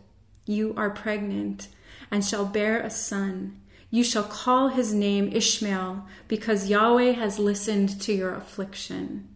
you 0.46 0.74
are 0.78 0.90
pregnant 0.90 1.70
and 2.12 2.24
shall 2.24 2.46
bear 2.46 2.80
a 2.80 2.90
son. 2.90 3.60
You 3.90 4.04
shall 4.04 4.24
call 4.24 4.70
his 4.70 4.94
name 4.94 5.32
Ishmael, 5.32 6.06
because 6.28 6.70
Yahweh 6.70 7.12
has 7.14 7.40
listened 7.40 8.02
to 8.02 8.14
your 8.14 8.34
affliction. 8.34 9.28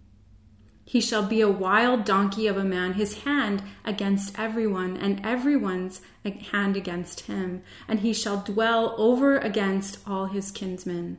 He 0.89 1.01
shall 1.01 1.23
be 1.27 1.41
a 1.41 1.49
wild 1.49 2.05
donkey 2.05 2.47
of 2.47 2.55
a 2.55 2.63
man, 2.63 2.93
his 2.93 3.23
hand 3.23 3.61
against 3.83 4.39
everyone, 4.39 4.95
and 4.95 5.19
everyone's 5.21 5.99
hand 6.23 6.77
against 6.77 7.21
him, 7.21 7.61
and 7.89 7.99
he 7.99 8.13
shall 8.13 8.37
dwell 8.37 8.95
over 8.97 9.37
against 9.37 9.99
all 10.07 10.27
his 10.27 10.49
kinsmen. 10.49 11.17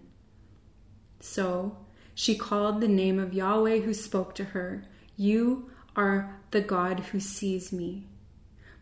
So 1.20 1.76
she 2.14 2.34
called 2.34 2.80
the 2.80 2.88
name 2.88 3.18
of 3.18 3.34
Yahweh 3.34 3.80
who 3.80 3.92
spoke 3.92 4.34
to 4.36 4.44
her, 4.56 4.84
You 5.18 5.70
are 5.94 6.40
the 6.50 6.62
God 6.62 7.00
who 7.00 7.20
sees 7.20 7.70
me. 7.70 8.06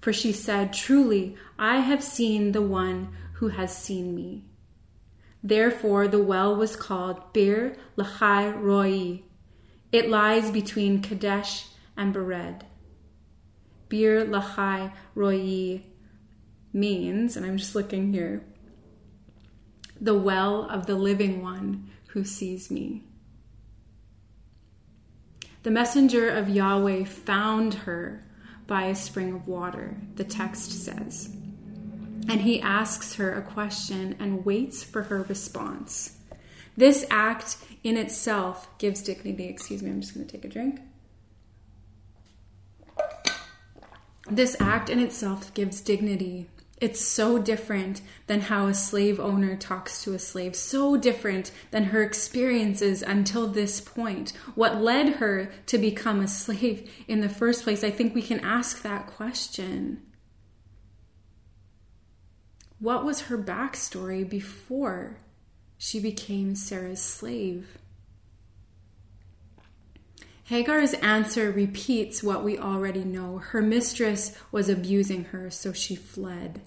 For 0.01 0.13
she 0.13 0.31
said, 0.31 0.73
Truly, 0.73 1.35
I 1.59 1.79
have 1.79 2.05
seen 2.05 2.53
the 2.53 2.63
one 2.63 3.09
who 3.35 3.49
has 3.49 3.77
seen 3.77 4.15
me. 4.15 4.45
Therefore, 5.43 6.07
the 6.07 6.23
well 6.23 6.55
was 6.55 6.77
called 6.77 7.33
Bir 7.33 7.77
Lahai 7.97 8.53
Roi. 8.57 9.25
It 9.93 10.11
lies 10.11 10.51
between 10.51 11.03
Kadesh 11.03 11.67
and 11.97 12.15
Bered. 12.15 12.63
Bir 13.89 14.25
Lahai 14.25 14.93
Roi 15.15 15.83
means, 16.73 17.37
and 17.37 17.47
I'm 17.47 17.57
just 17.57 17.75
looking 17.75 18.13
here, 18.13 18.45
the 20.01 20.15
well 20.15 20.69
of 20.69 20.87
the 20.87 20.97
living 20.97 21.43
one 21.43 21.91
who 22.09 22.25
sees 22.25 22.71
me. 22.71 23.05
The 25.63 25.71
messenger 25.71 26.29
of 26.29 26.49
Yahweh 26.49 27.05
found 27.05 27.75
her 27.75 28.25
by 28.67 28.85
a 28.85 28.95
spring 28.95 29.33
of 29.33 29.49
water, 29.49 29.97
the 30.17 30.25
text 30.25 30.71
says. 30.85 31.35
And 32.29 32.41
he 32.41 32.61
asks 32.61 33.15
her 33.15 33.33
a 33.33 33.43
question 33.43 34.17
and 34.19 34.45
waits 34.45 34.83
for 34.83 35.05
her 35.05 35.23
response. 35.23 36.16
This 36.77 37.07
act 37.11 37.57
in 37.83 37.97
itself 37.97 38.69
gives 38.79 39.03
dignity. 39.03 39.49
Excuse 39.49 39.83
me, 39.83 39.91
I'm 39.91 40.01
just 40.01 40.15
going 40.15 40.27
to 40.27 40.33
take 40.33 40.45
a 40.45 40.49
drink. 40.49 40.81
This 44.29 44.57
act 44.61 44.91
in 44.91 44.99
itself 44.99 45.55
gives 45.55 45.81
dignity 45.81 46.49
it's 46.79 47.01
so 47.01 47.39
different 47.39 48.03
than 48.27 48.43
how 48.43 48.67
a 48.67 48.75
slave 48.75 49.19
owner 49.19 49.57
talks 49.57 50.03
to 50.05 50.13
a 50.13 50.19
slave, 50.19 50.55
so 50.55 50.97
different 50.97 51.51
than 51.71 51.85
her 51.85 52.03
experiences 52.03 53.03
until 53.03 53.47
this 53.47 53.81
point. 53.81 54.33
What 54.55 54.83
led 54.83 55.15
her 55.15 55.51
to 55.67 55.79
become 55.79 56.21
a 56.21 56.29
slave 56.29 56.91
in 57.09 57.23
the 57.23 57.31
first 57.31 57.65
place? 57.65 57.83
I 57.83 57.91
think 57.91 58.15
we 58.15 58.21
can 58.21 58.41
ask 58.41 58.83
that 58.83 59.07
question. 59.07 60.03
What 62.79 63.07
was 63.07 63.23
her 63.23 63.39
backstory 63.39 64.29
before 64.29 65.17
she 65.79 66.01
became 66.01 66.55
Sarah's 66.55 67.03
slave? 67.03 67.79
Hagar's 70.45 70.95
answer 70.95 71.51
repeats 71.51 72.23
what 72.23 72.45
we 72.45 72.57
already 72.57 73.03
know. 73.03 73.39
Her 73.39 73.61
mistress 73.61 74.37
was 74.53 74.69
abusing 74.69 75.25
her, 75.25 75.51
so 75.51 75.73
she 75.73 75.97
fled. 75.97 76.61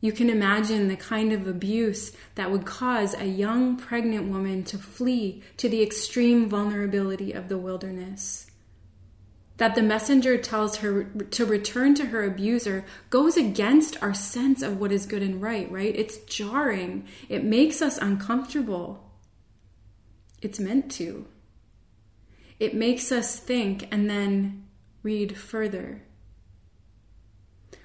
You 0.00 0.12
can 0.12 0.28
imagine 0.28 0.88
the 0.88 0.96
kind 0.96 1.32
of 1.32 1.46
abuse 1.46 2.12
that 2.34 2.50
would 2.50 2.66
cause 2.66 3.14
a 3.14 3.24
young 3.24 3.76
pregnant 3.76 4.28
woman 4.28 4.64
to 4.64 4.78
flee 4.78 5.42
to 5.58 5.68
the 5.68 5.80
extreme 5.82 6.48
vulnerability 6.48 7.32
of 7.32 7.48
the 7.48 7.56
wilderness. 7.56 8.50
That 9.58 9.76
the 9.76 9.82
messenger 9.82 10.36
tells 10.36 10.78
her 10.78 11.04
to 11.04 11.46
return 11.46 11.94
to 11.94 12.06
her 12.06 12.24
abuser 12.24 12.84
goes 13.10 13.36
against 13.36 14.02
our 14.02 14.14
sense 14.14 14.62
of 14.62 14.80
what 14.80 14.90
is 14.90 15.06
good 15.06 15.22
and 15.22 15.40
right, 15.40 15.70
right? 15.70 15.94
It's 15.94 16.18
jarring. 16.18 17.06
It 17.28 17.44
makes 17.44 17.80
us 17.80 17.96
uncomfortable. 17.96 19.12
It's 20.42 20.58
meant 20.58 20.90
to. 20.92 21.26
It 22.58 22.74
makes 22.74 23.12
us 23.12 23.38
think 23.38 23.88
and 23.92 24.10
then 24.10 24.66
read 25.02 25.38
further. 25.38 26.02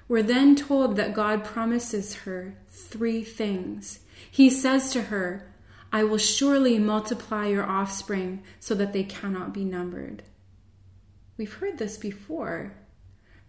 We're 0.08 0.22
then 0.24 0.56
told 0.56 0.96
that 0.96 1.14
God 1.14 1.44
promises 1.44 2.14
her 2.24 2.56
three 2.68 3.22
things. 3.22 4.00
He 4.28 4.50
says 4.50 4.92
to 4.92 5.02
her, 5.02 5.52
I 5.92 6.02
will 6.02 6.18
surely 6.18 6.78
multiply 6.80 7.46
your 7.46 7.64
offspring 7.64 8.42
so 8.58 8.74
that 8.74 8.92
they 8.92 9.04
cannot 9.04 9.54
be 9.54 9.64
numbered. 9.64 10.24
We've 11.40 11.54
heard 11.54 11.78
this 11.78 11.96
before. 11.96 12.74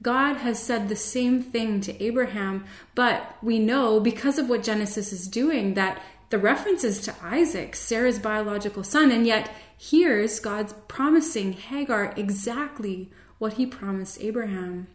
God 0.01 0.37
has 0.37 0.63
said 0.63 0.87
the 0.87 0.95
same 0.95 1.43
thing 1.43 1.81
to 1.81 2.01
Abraham, 2.01 2.63
but 2.95 3.35
we 3.43 3.59
know 3.59 3.99
because 3.99 4.39
of 4.39 4.47
what 4.47 4.63
Genesis 4.63 5.11
is 5.11 5.27
doing 5.27 5.73
that 5.73 6.01
the 6.29 6.37
references 6.37 7.01
to 7.01 7.15
Isaac, 7.21 7.75
Sarah's 7.75 8.17
biological 8.17 8.85
son, 8.85 9.11
and 9.11 9.27
yet 9.27 9.53
here's 9.77 10.39
God's 10.39 10.73
promising 10.87 11.51
Hagar 11.51 12.13
exactly 12.15 13.11
what 13.39 13.55
he 13.55 13.65
promised 13.65 14.21
Abraham. 14.21 14.87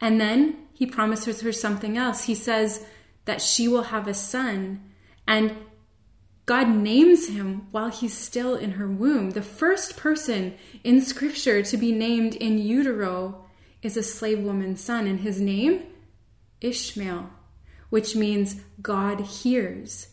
And 0.00 0.20
then 0.20 0.68
he 0.72 0.86
promises 0.86 1.40
her 1.40 1.50
something 1.50 1.98
else. 1.98 2.26
He 2.26 2.36
says 2.36 2.86
that 3.24 3.42
she 3.42 3.66
will 3.66 3.90
have 3.90 4.06
a 4.06 4.14
son, 4.14 4.80
and 5.26 5.56
God 6.52 6.68
names 6.68 7.28
him 7.28 7.66
while 7.70 7.88
he's 7.88 8.12
still 8.16 8.56
in 8.56 8.72
her 8.72 8.86
womb. 8.86 9.30
The 9.30 9.40
first 9.40 9.96
person 9.96 10.54
in 10.84 11.00
scripture 11.00 11.62
to 11.62 11.76
be 11.78 11.92
named 11.92 12.34
in 12.34 12.58
utero 12.58 13.46
is 13.80 13.96
a 13.96 14.02
slave 14.02 14.40
woman's 14.40 14.82
son, 14.82 15.06
and 15.06 15.20
his 15.20 15.40
name? 15.40 15.84
Ishmael 16.60 17.30
which 17.88 18.16
means 18.16 18.56
God 18.80 19.20
hears, 19.20 20.08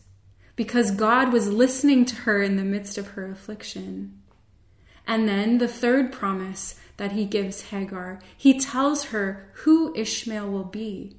because 0.56 0.90
God 0.90 1.30
was 1.30 1.52
listening 1.52 2.06
to 2.06 2.16
her 2.16 2.42
in 2.42 2.56
the 2.56 2.64
midst 2.64 2.96
of 2.96 3.08
her 3.08 3.30
affliction. 3.30 4.20
And 5.06 5.28
then 5.28 5.58
the 5.58 5.68
third 5.68 6.10
promise 6.12 6.74
that 6.96 7.12
he 7.12 7.24
gives 7.26 7.68
Hagar, 7.70 8.18
he 8.34 8.58
tells 8.58 9.04
her 9.04 9.50
who 9.64 9.94
Ishmael 9.94 10.50
will 10.50 10.64
be. 10.64 11.16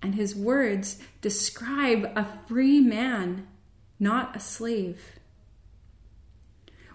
And 0.00 0.14
his 0.14 0.34
words 0.36 0.98
describe 1.20 2.10
a 2.16 2.26
free 2.48 2.80
man, 2.80 3.46
not 4.04 4.36
a 4.36 4.40
slave. 4.40 5.18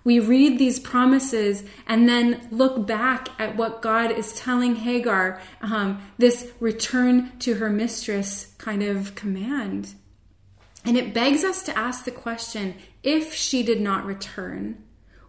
We 0.06 0.20
read 0.20 0.58
these 0.58 0.80
promises 0.80 1.64
and 1.86 2.08
then 2.08 2.48
look 2.52 2.88
back 2.88 3.30
at 3.38 3.58
what 3.58 3.82
God 3.82 4.12
is 4.12 4.34
telling 4.34 4.78
Hagar, 4.78 5.42
um, 5.62 6.02
this 6.18 6.52
return 6.62 7.38
to 7.40 7.56
her 7.56 7.70
mistress 7.70 8.56
kind 8.58 8.82
of 8.82 9.14
command. 9.16 9.94
And 10.86 10.98
it 10.98 11.14
begs 11.14 11.44
us 11.44 11.62
to 11.64 11.78
ask 11.78 12.06
the 12.06 12.12
question 12.12 12.76
if 13.04 13.34
she 13.34 13.62
did 13.62 13.82
not 13.82 14.06
return, 14.06 14.82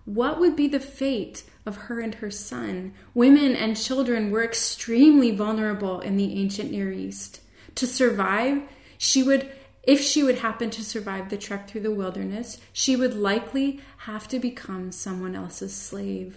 what 0.05 0.39
would 0.39 0.57
be 0.57 0.69
the 0.69 0.81
fate 0.81 1.43
of 1.67 1.77
her 1.77 2.01
and 2.01 2.15
her 2.17 2.31
son? 2.31 2.95
Women 3.13 3.57
and 3.57 3.77
children 3.77 4.31
were 4.31 4.45
extremely 4.45 5.31
vulnerable 5.33 6.01
in 6.01 6.17
the 6.17 6.41
ancient 6.41 6.71
Near 6.71 6.93
East. 6.93 7.41
To 7.75 7.87
survive, 7.87 8.63
she 8.99 9.23
would 9.23 9.51
if 9.83 10.01
she 10.01 10.23
would 10.23 10.39
happen 10.39 10.71
to 10.71 10.85
survive 10.85 11.31
the 11.31 11.39
trek 11.39 11.69
through 11.69 11.81
the 11.81 11.91
wilderness, 11.91 12.59
she 12.73 12.97
would 12.97 13.15
likely 13.15 13.81
have 13.99 14.29
to 14.29 14.39
become 14.39 14.93
someone 14.93 15.35
else's 15.35 15.75
slave. 15.75 16.37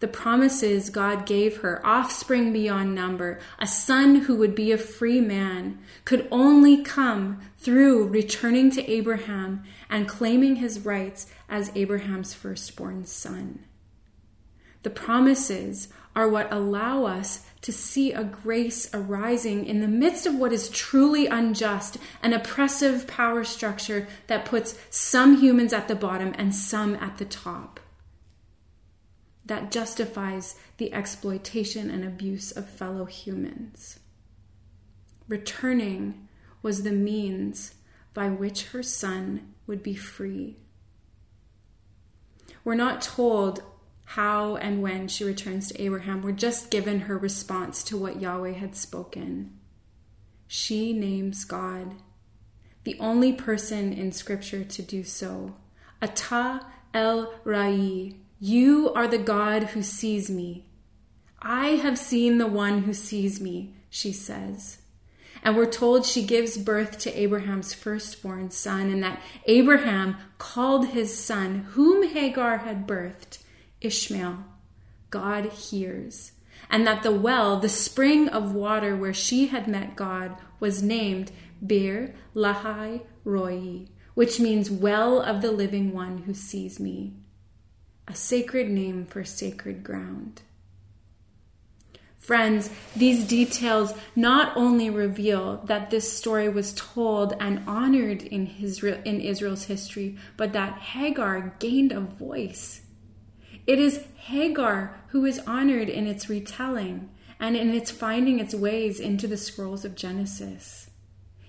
the 0.00 0.08
promises 0.08 0.88
God 0.88 1.26
gave 1.26 1.58
her, 1.58 1.84
offspring 1.86 2.52
beyond 2.52 2.94
number, 2.94 3.38
a 3.58 3.66
son 3.66 4.16
who 4.22 4.34
would 4.36 4.54
be 4.54 4.72
a 4.72 4.78
free 4.78 5.20
man, 5.20 5.78
could 6.06 6.26
only 6.30 6.82
come 6.82 7.40
through 7.58 8.08
returning 8.08 8.70
to 8.72 8.90
Abraham 8.90 9.62
and 9.90 10.08
claiming 10.08 10.56
his 10.56 10.86
rights 10.86 11.26
as 11.50 11.70
Abraham's 11.74 12.32
firstborn 12.32 13.04
son. 13.04 13.60
The 14.82 14.90
promises 14.90 15.88
are 16.16 16.28
what 16.28 16.50
allow 16.50 17.04
us 17.04 17.46
to 17.62 17.72
see 17.72 18.12
a 18.12 18.24
grace 18.24 18.88
arising 18.94 19.66
in 19.66 19.80
the 19.80 19.88
midst 19.88 20.26
of 20.26 20.34
what 20.34 20.52
is 20.52 20.70
truly 20.70 21.26
unjust, 21.26 21.98
an 22.22 22.32
oppressive 22.32 23.06
power 23.06 23.44
structure 23.44 24.08
that 24.28 24.46
puts 24.46 24.78
some 24.88 25.36
humans 25.40 25.72
at 25.72 25.86
the 25.88 25.94
bottom 25.94 26.34
and 26.38 26.54
some 26.54 26.94
at 26.96 27.18
the 27.18 27.24
top 27.24 27.80
that 29.50 29.72
justifies 29.72 30.54
the 30.76 30.92
exploitation 30.94 31.90
and 31.90 32.04
abuse 32.04 32.52
of 32.52 32.68
fellow 32.68 33.04
humans. 33.04 33.98
Returning 35.26 36.28
was 36.62 36.84
the 36.84 36.92
means 36.92 37.74
by 38.14 38.28
which 38.28 38.66
her 38.66 38.82
son 38.84 39.52
would 39.66 39.82
be 39.82 39.96
free. 39.96 40.56
We're 42.62 42.76
not 42.76 43.02
told 43.02 43.64
how 44.14 44.56
and 44.56 44.82
when 44.82 45.06
she 45.06 45.22
returns 45.22 45.68
to 45.68 45.80
Abraham. 45.80 46.20
We're 46.20 46.32
just 46.32 46.68
given 46.68 47.02
her 47.02 47.16
response 47.16 47.84
to 47.84 47.96
what 47.96 48.20
Yahweh 48.20 48.54
had 48.54 48.74
spoken. 48.74 49.56
She 50.48 50.92
names 50.92 51.44
God, 51.44 51.94
the 52.82 52.98
only 52.98 53.32
person 53.32 53.92
in 53.92 54.10
Scripture 54.10 54.64
to 54.64 54.82
do 54.82 55.04
so. 55.04 55.54
Ata 56.02 56.66
el 56.92 57.32
Roi, 57.44 58.14
you 58.40 58.92
are 58.94 59.06
the 59.06 59.18
God 59.18 59.62
who 59.62 59.82
sees 59.82 60.28
me. 60.28 60.66
I 61.40 61.76
have 61.76 61.96
seen 61.96 62.38
the 62.38 62.48
one 62.48 62.82
who 62.82 62.94
sees 62.94 63.40
me, 63.40 63.76
she 63.90 64.12
says. 64.12 64.78
And 65.44 65.56
we're 65.56 65.70
told 65.70 66.04
she 66.04 66.26
gives 66.26 66.58
birth 66.58 66.98
to 66.98 67.16
Abraham's 67.16 67.74
firstborn 67.74 68.50
son, 68.50 68.90
and 68.90 69.04
that 69.04 69.22
Abraham 69.46 70.16
called 70.38 70.88
his 70.88 71.16
son, 71.16 71.66
whom 71.74 72.08
Hagar 72.08 72.58
had 72.58 72.88
birthed, 72.88 73.39
Ishmael. 73.80 74.44
God 75.10 75.46
hears. 75.46 76.32
And 76.70 76.86
that 76.86 77.02
the 77.02 77.12
well, 77.12 77.58
the 77.58 77.68
spring 77.68 78.28
of 78.28 78.54
water 78.54 78.96
where 78.96 79.14
she 79.14 79.48
had 79.48 79.66
met 79.66 79.96
God, 79.96 80.36
was 80.60 80.82
named 80.82 81.32
Beer 81.64 82.14
Lahai 82.34 83.02
Roi, 83.24 83.86
which 84.14 84.38
means 84.38 84.70
well 84.70 85.20
of 85.20 85.42
the 85.42 85.50
living 85.50 85.92
one 85.92 86.18
who 86.18 86.34
sees 86.34 86.78
me 86.78 87.14
a 88.06 88.14
sacred 88.14 88.68
name 88.68 89.06
for 89.06 89.24
sacred 89.24 89.84
ground. 89.84 90.42
Friends, 92.18 92.68
these 92.94 93.24
details 93.24 93.94
not 94.16 94.56
only 94.56 94.90
reveal 94.90 95.58
that 95.66 95.90
this 95.90 96.12
story 96.12 96.48
was 96.48 96.74
told 96.74 97.34
and 97.40 97.62
honored 97.68 98.22
in 98.22 98.46
Israel's 98.46 99.64
history, 99.64 100.18
but 100.36 100.52
that 100.52 100.78
Hagar 100.78 101.54
gained 101.60 101.92
a 101.92 102.00
voice. 102.00 102.82
It 103.66 103.78
is 103.78 104.06
Hagar 104.16 105.00
who 105.08 105.24
is 105.24 105.40
honored 105.46 105.88
in 105.88 106.06
its 106.06 106.28
retelling 106.28 107.10
and 107.38 107.56
in 107.56 107.70
its 107.70 107.90
finding 107.90 108.38
its 108.38 108.54
ways 108.54 109.00
into 109.00 109.26
the 109.26 109.36
scrolls 109.36 109.84
of 109.84 109.94
Genesis. 109.94 110.90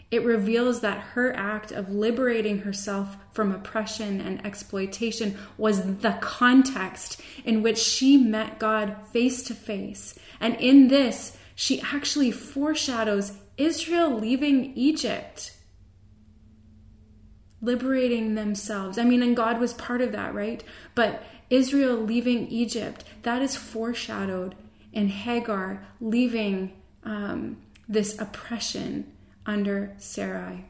It 0.10 0.26
reveals 0.26 0.82
that 0.82 1.00
her 1.14 1.34
act 1.36 1.72
of 1.72 1.90
liberating 1.90 2.60
herself 2.60 3.16
from 3.32 3.54
oppression 3.54 4.20
and 4.20 4.46
exploitation 4.46 5.38
was 5.58 6.00
the 6.00 6.18
context 6.20 7.22
in 7.46 7.64
which 7.64 7.78
she 7.78 8.18
met 8.18 8.60
God 8.60 8.98
face 9.14 9.42
to 9.44 9.54
face. 9.54 10.20
And 10.42 10.56
in 10.56 10.90
this, 10.90 11.38
she 11.56 11.82
actually 11.82 12.32
foreshadows 12.32 13.38
Israel 13.58 14.20
leaving 14.20 14.74
Egypt, 14.76 15.54
liberating 17.62 18.36
themselves. 18.36 18.98
I 18.98 19.06
mean, 19.06 19.24
and 19.24 19.36
God 19.36 19.62
was 19.62 19.74
part 19.74 20.02
of 20.02 20.12
that, 20.12 20.34
right? 20.34 20.62
But 20.94 21.24
Israel 21.52 21.98
leaving 21.98 22.48
Egypt, 22.48 23.04
that 23.22 23.42
is 23.42 23.56
foreshadowed 23.56 24.56
in 24.92 25.10
Hagar 25.10 25.86
leaving 26.00 26.72
um, 27.04 27.58
this 27.88 28.20
oppression 28.20 29.12
under 29.46 29.94
Sarai. 29.98 30.66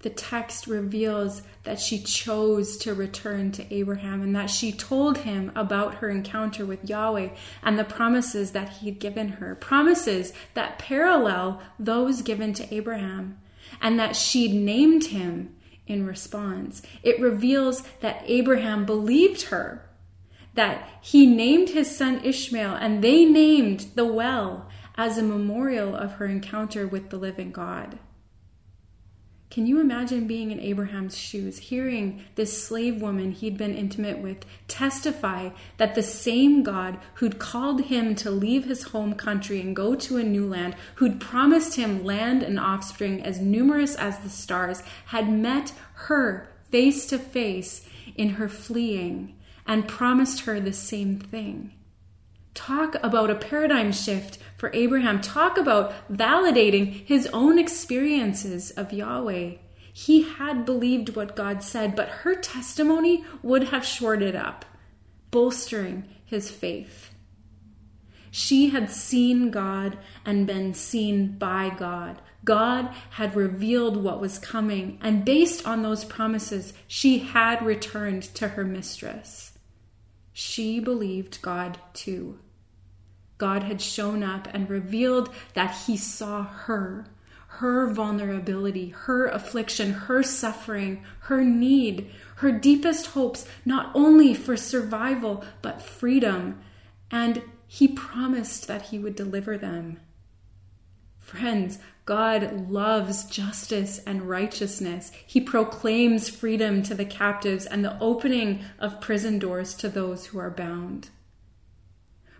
The 0.00 0.10
text 0.10 0.66
reveals 0.66 1.42
that 1.64 1.80
she 1.80 1.98
chose 1.98 2.76
to 2.78 2.94
return 2.94 3.50
to 3.52 3.74
Abraham 3.74 4.22
and 4.22 4.36
that 4.36 4.50
she 4.50 4.70
told 4.70 5.18
him 5.18 5.50
about 5.56 5.96
her 5.96 6.10
encounter 6.10 6.66
with 6.66 6.88
Yahweh 6.88 7.30
and 7.62 7.78
the 7.78 7.84
promises 7.84 8.52
that 8.52 8.68
he'd 8.68 9.00
given 9.00 9.28
her. 9.28 9.54
Promises 9.54 10.32
that 10.54 10.78
parallel 10.78 11.60
those 11.78 12.22
given 12.22 12.52
to 12.54 12.74
Abraham 12.74 13.38
and 13.80 13.98
that 13.98 14.14
she'd 14.14 14.54
named 14.54 15.06
him 15.06 15.55
in 15.86 16.06
response. 16.06 16.82
It 17.02 17.20
reveals 17.20 17.82
that 18.00 18.22
Abraham 18.26 18.84
believed 18.84 19.42
her, 19.44 19.88
that 20.54 20.88
he 21.00 21.26
named 21.26 21.70
his 21.70 21.94
son 21.94 22.20
Ishmael 22.24 22.74
and 22.74 23.02
they 23.02 23.24
named 23.24 23.86
the 23.94 24.06
well 24.06 24.68
as 24.96 25.18
a 25.18 25.22
memorial 25.22 25.94
of 25.94 26.12
her 26.12 26.26
encounter 26.26 26.86
with 26.86 27.10
the 27.10 27.18
living 27.18 27.52
God. 27.52 27.98
Can 29.48 29.66
you 29.66 29.80
imagine 29.80 30.26
being 30.26 30.50
in 30.50 30.60
Abraham's 30.60 31.16
shoes, 31.16 31.58
hearing 31.58 32.24
this 32.34 32.66
slave 32.66 33.00
woman 33.00 33.30
he'd 33.32 33.56
been 33.56 33.74
intimate 33.74 34.18
with 34.18 34.44
testify 34.66 35.50
that 35.76 35.94
the 35.94 36.02
same 36.02 36.62
God 36.62 36.98
who'd 37.14 37.38
called 37.38 37.82
him 37.82 38.14
to 38.16 38.30
leave 38.30 38.64
his 38.64 38.84
home 38.84 39.14
country 39.14 39.60
and 39.60 39.74
go 39.74 39.94
to 39.94 40.16
a 40.16 40.24
new 40.24 40.46
land, 40.46 40.74
who'd 40.96 41.20
promised 41.20 41.76
him 41.76 42.04
land 42.04 42.42
and 42.42 42.58
offspring 42.58 43.22
as 43.22 43.40
numerous 43.40 43.94
as 43.94 44.18
the 44.18 44.28
stars, 44.28 44.82
had 45.06 45.30
met 45.30 45.72
her 45.94 46.48
face 46.70 47.06
to 47.06 47.18
face 47.18 47.88
in 48.16 48.30
her 48.30 48.48
fleeing 48.48 49.34
and 49.64 49.88
promised 49.88 50.40
her 50.40 50.58
the 50.58 50.72
same 50.72 51.18
thing? 51.18 51.72
Talk 52.56 52.96
about 53.02 53.30
a 53.30 53.36
paradigm 53.36 53.92
shift 53.92 54.38
for 54.56 54.72
Abraham. 54.72 55.20
Talk 55.20 55.58
about 55.58 55.92
validating 56.10 57.06
his 57.06 57.28
own 57.28 57.58
experiences 57.58 58.70
of 58.72 58.92
Yahweh. 58.92 59.56
He 59.92 60.22
had 60.22 60.64
believed 60.64 61.14
what 61.14 61.36
God 61.36 61.62
said, 61.62 61.94
but 61.94 62.08
her 62.08 62.34
testimony 62.34 63.24
would 63.42 63.68
have 63.68 63.84
shored 63.84 64.22
it 64.22 64.34
up, 64.34 64.64
bolstering 65.30 66.04
his 66.24 66.50
faith. 66.50 67.10
She 68.30 68.70
had 68.70 68.90
seen 68.90 69.50
God 69.50 69.98
and 70.24 70.46
been 70.46 70.74
seen 70.74 71.38
by 71.38 71.70
God. 71.70 72.20
God 72.44 72.90
had 73.10 73.36
revealed 73.36 73.96
what 73.96 74.20
was 74.20 74.38
coming, 74.38 74.98
and 75.02 75.24
based 75.24 75.66
on 75.66 75.82
those 75.82 76.04
promises, 76.04 76.72
she 76.86 77.18
had 77.18 77.64
returned 77.64 78.22
to 78.34 78.48
her 78.48 78.64
mistress. 78.64 79.58
She 80.32 80.80
believed 80.80 81.40
God 81.42 81.78
too. 81.94 82.38
God 83.38 83.64
had 83.64 83.80
shown 83.80 84.22
up 84.22 84.48
and 84.52 84.68
revealed 84.68 85.34
that 85.54 85.76
He 85.86 85.96
saw 85.96 86.44
her, 86.44 87.06
her 87.48 87.86
vulnerability, 87.86 88.90
her 88.90 89.26
affliction, 89.26 89.92
her 89.92 90.22
suffering, 90.22 91.04
her 91.20 91.44
need, 91.44 92.10
her 92.36 92.50
deepest 92.50 93.08
hopes, 93.08 93.46
not 93.64 93.90
only 93.94 94.34
for 94.34 94.56
survival, 94.56 95.44
but 95.62 95.82
freedom. 95.82 96.58
And 97.10 97.42
He 97.66 97.88
promised 97.88 98.66
that 98.68 98.82
He 98.82 98.98
would 98.98 99.16
deliver 99.16 99.58
them. 99.58 100.00
Friends, 101.18 101.78
God 102.04 102.70
loves 102.70 103.24
justice 103.24 103.98
and 104.06 104.28
righteousness. 104.28 105.10
He 105.26 105.40
proclaims 105.40 106.28
freedom 106.28 106.82
to 106.84 106.94
the 106.94 107.04
captives 107.04 107.66
and 107.66 107.84
the 107.84 107.98
opening 107.98 108.60
of 108.78 109.00
prison 109.00 109.40
doors 109.40 109.74
to 109.74 109.88
those 109.88 110.26
who 110.26 110.38
are 110.38 110.50
bound 110.50 111.10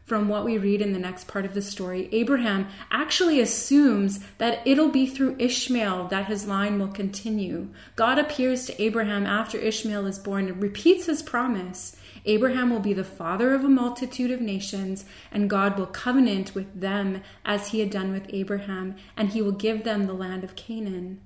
from 0.07 0.29
what 0.29 0.45
we 0.45 0.57
read 0.57 0.81
in 0.81 0.93
the 0.93 1.01
next 1.01 1.27
part 1.27 1.45
of 1.45 1.53
the 1.53 1.61
story, 1.61 2.09
Abraham 2.13 2.69
actually 2.93 3.41
assumes 3.41 4.21
that 4.39 4.65
it'll 4.65 4.89
be 4.89 5.05
through 5.05 5.35
Ishmael 5.41 6.07
that 6.09 6.27
his 6.27 6.47
line 6.47 6.79
will 6.79 6.89
continue. 6.89 7.69
God 7.97 8.17
appears 8.17 8.67
to 8.67 8.83
Abraham 8.83 9.27
after 9.27 9.59
Ishmael 9.59 10.07
is 10.07 10.21
born 10.21 10.47
and 10.47 10.63
repeats 10.63 11.07
his 11.07 11.23
promise. 11.23 11.97
Abraham 12.25 12.71
will 12.71 12.81
be 12.81 12.93
the 12.93 13.03
father 13.03 13.53
of 13.53 13.65
a 13.65 13.69
multitude 13.69 14.31
of 14.31 14.41
nations, 14.41 15.05
and 15.33 15.51
God 15.51 15.77
will 15.77 15.87
covenant 15.87 16.55
with 16.55 16.81
them 16.81 17.23
as 17.45 17.69
he 17.69 17.81
had 17.81 17.91
done 17.91 18.13
with 18.13 18.27
Abraham, 18.29 18.95
and 19.17 19.31
he 19.31 19.43
will 19.43 19.53
give 19.53 19.83
them 19.83 20.07
the 20.07 20.15
land 20.15 20.45
of 20.45 20.55
Canaan. 20.55 21.21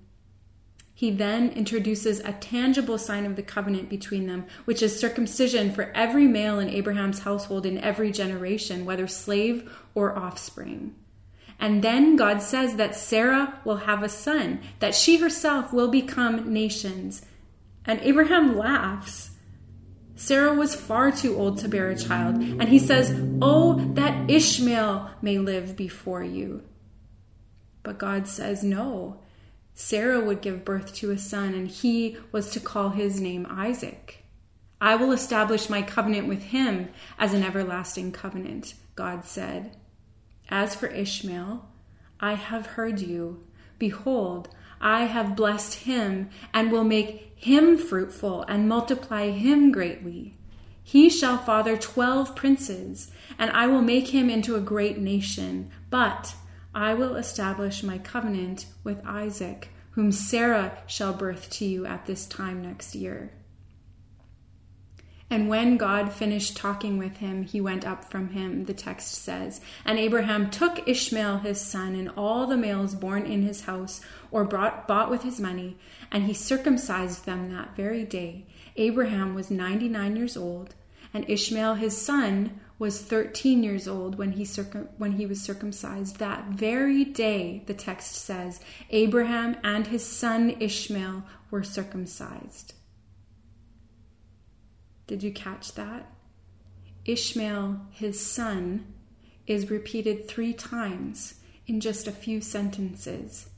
He 1.01 1.11
then 1.11 1.53
introduces 1.53 2.21
a 2.21 2.35
tangible 2.35 2.99
sign 2.99 3.25
of 3.25 3.35
the 3.35 3.43
covenant 3.43 3.89
between 3.89 4.27
them, 4.27 4.45
which 4.67 4.83
is 4.83 5.01
circumcision 5.01 5.73
for 5.73 5.91
every 5.95 6.27
male 6.27 6.59
in 6.59 6.69
Abraham's 6.69 7.21
household 7.21 7.65
in 7.65 7.79
every 7.79 8.13
generation, 8.13 8.85
whether 8.85 9.07
slave 9.07 9.75
or 9.95 10.15
offspring. 10.15 10.95
And 11.59 11.83
then 11.83 12.17
God 12.17 12.43
says 12.43 12.77
that 12.77 12.95
Sarah 12.95 13.63
will 13.65 13.79
have 13.79 14.03
a 14.03 14.11
son, 14.11 14.61
that 14.81 14.95
she 14.95 15.17
herself 15.17 15.73
will 15.73 15.89
become 15.89 16.53
nations. 16.53 17.25
And 17.87 17.99
Abraham 18.03 18.59
laughs. 18.59 19.31
Sarah 20.17 20.53
was 20.53 20.75
far 20.75 21.11
too 21.11 21.35
old 21.35 21.57
to 21.61 21.69
bear 21.69 21.89
a 21.89 21.97
child, 21.97 22.35
and 22.35 22.69
he 22.69 22.79
says, 22.79 23.19
Oh, 23.41 23.81
that 23.95 24.29
Ishmael 24.31 25.13
may 25.23 25.39
live 25.39 25.77
before 25.77 26.23
you. 26.23 26.63
But 27.83 27.97
God 27.97 28.29
says, 28.29 28.63
No. 28.63 29.23
Sarah 29.81 30.21
would 30.21 30.43
give 30.43 30.63
birth 30.63 30.95
to 30.97 31.11
a 31.11 31.17
son, 31.17 31.55
and 31.55 31.67
he 31.67 32.19
was 32.33 32.51
to 32.51 32.61
call 32.61 32.91
his 32.91 33.19
name 33.19 33.47
Isaac. 33.49 34.23
I 34.79 34.95
will 34.95 35.11
establish 35.11 35.71
my 35.71 35.81
covenant 35.81 36.29
with 36.29 36.43
him 36.43 36.91
as 37.19 37.33
an 37.33 37.43
everlasting 37.43 38.13
covenant, 38.13 38.75
God 38.95 39.25
said. 39.25 39.79
As 40.51 40.75
for 40.75 40.87
Ishmael, 40.89 41.67
I 42.21 42.35
have 42.35 42.67
heard 42.67 43.01
you. 43.01 43.47
Behold, 43.79 44.51
I 44.83 45.05
have 45.05 45.35
blessed 45.35 45.75
him 45.81 46.29
and 46.53 46.71
will 46.71 46.85
make 46.85 47.33
him 47.37 47.79
fruitful 47.79 48.43
and 48.43 48.69
multiply 48.69 49.31
him 49.31 49.73
greatly. 49.73 50.37
He 50.83 51.09
shall 51.09 51.39
father 51.39 51.79
twelve 51.79 52.37
princes, 52.37 53.11
and 53.39 53.51
I 53.53 53.67
will 53.67 53.83
make 53.83 54.09
him 54.09 54.29
into 54.29 54.57
a 54.57 54.61
great 54.61 54.99
nation. 54.99 55.71
But 55.89 56.35
I 56.75 56.95
will 56.95 57.17
establish 57.17 57.83
my 57.83 57.99
covenant 57.99 58.67
with 58.85 59.05
Isaac, 59.05 59.71
whom 59.93 60.13
Sarah 60.13 60.79
shall 60.87 61.13
birth 61.13 61.51
to 61.51 61.65
you 61.65 61.85
at 61.85 62.07
this 62.07 62.27
time 62.27 62.63
next 62.63 62.95
year. 62.95 63.33
And 65.33 65.49
when 65.49 65.77
God 65.77 66.13
finished 66.13 66.57
talking 66.57 66.99
with 66.99 67.19
him, 67.19 67.45
he 67.45 67.61
went 67.61 67.87
up 67.87 68.05
from 68.05 68.31
him, 68.31 68.65
the 68.65 68.75
text 68.75 69.15
says. 69.15 69.61
And 69.85 69.97
Abraham 69.97 70.51
took 70.51 70.89
Ishmael 70.89 71.39
his 71.39 71.61
son 71.61 71.95
and 71.95 72.11
all 72.17 72.49
the 72.49 72.57
males 72.57 72.97
born 72.97 73.27
in 73.27 73.43
his 73.43 73.63
house 73.63 74.01
or 74.33 74.45
brought, 74.45 74.89
bought 74.89 75.09
with 75.09 75.23
his 75.23 75.39
money, 75.41 75.77
and 76.11 76.25
he 76.25 76.35
circumcised 76.35 77.27
them 77.27 77.53
that 77.53 77.77
very 77.77 78.05
day. 78.05 78.47
Abraham 78.77 79.35
was 79.35 79.53
99 79.53 80.17
years 80.17 80.37
old, 80.37 80.75
and 81.15 81.29
Ishmael 81.29 81.75
his 81.75 81.97
son 81.97 82.59
was 82.81 83.03
13 83.03 83.63
years 83.63 83.87
old 83.87 84.17
when 84.17 84.33
he, 84.33 84.45
circum- 84.45 84.89
when 84.97 85.13
he 85.13 85.27
was 85.27 85.43
circumcised. 85.43 86.17
That 86.17 86.47
very 86.47 87.05
day, 87.05 87.63
the 87.67 87.75
text 87.75 88.15
says, 88.15 88.59
Abraham 88.89 89.59
and 89.63 89.87
his 89.87 90.05
son 90.05 90.57
Ishmael 90.59 91.23
were 91.51 91.63
circumcised. 91.63 92.73
Did 95.07 95.23
you 95.23 95.31
catch 95.31 95.75
that? 95.75 96.11
Ishmael, 97.05 97.83
his 97.91 98.19
son, 98.19 98.87
is 99.47 99.71
repeated 99.71 100.27
three 100.27 100.55
times 100.55 101.35
in 101.67 101.81
just 101.81 102.09
a 102.09 102.13
few 102.13 102.41
sentences. 102.41 103.51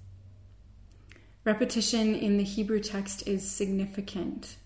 Repetition 1.44 2.16
in 2.16 2.38
the 2.38 2.44
Hebrew 2.44 2.80
text 2.80 3.28
is 3.28 3.48
significant. 3.48 4.56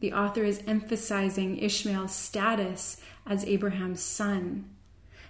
The 0.00 0.12
author 0.12 0.44
is 0.44 0.62
emphasizing 0.66 1.58
Ishmael's 1.58 2.14
status 2.14 3.00
as 3.26 3.44
Abraham's 3.44 4.02
son. 4.02 4.70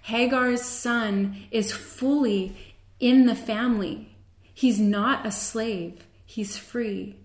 Hagar's 0.02 0.62
son 0.62 1.44
is 1.50 1.72
fully 1.72 2.56
in 3.00 3.26
the 3.26 3.34
family. 3.34 4.16
He's 4.54 4.78
not 4.80 5.26
a 5.26 5.32
slave, 5.32 6.06
he's 6.24 6.56
free 6.56 7.16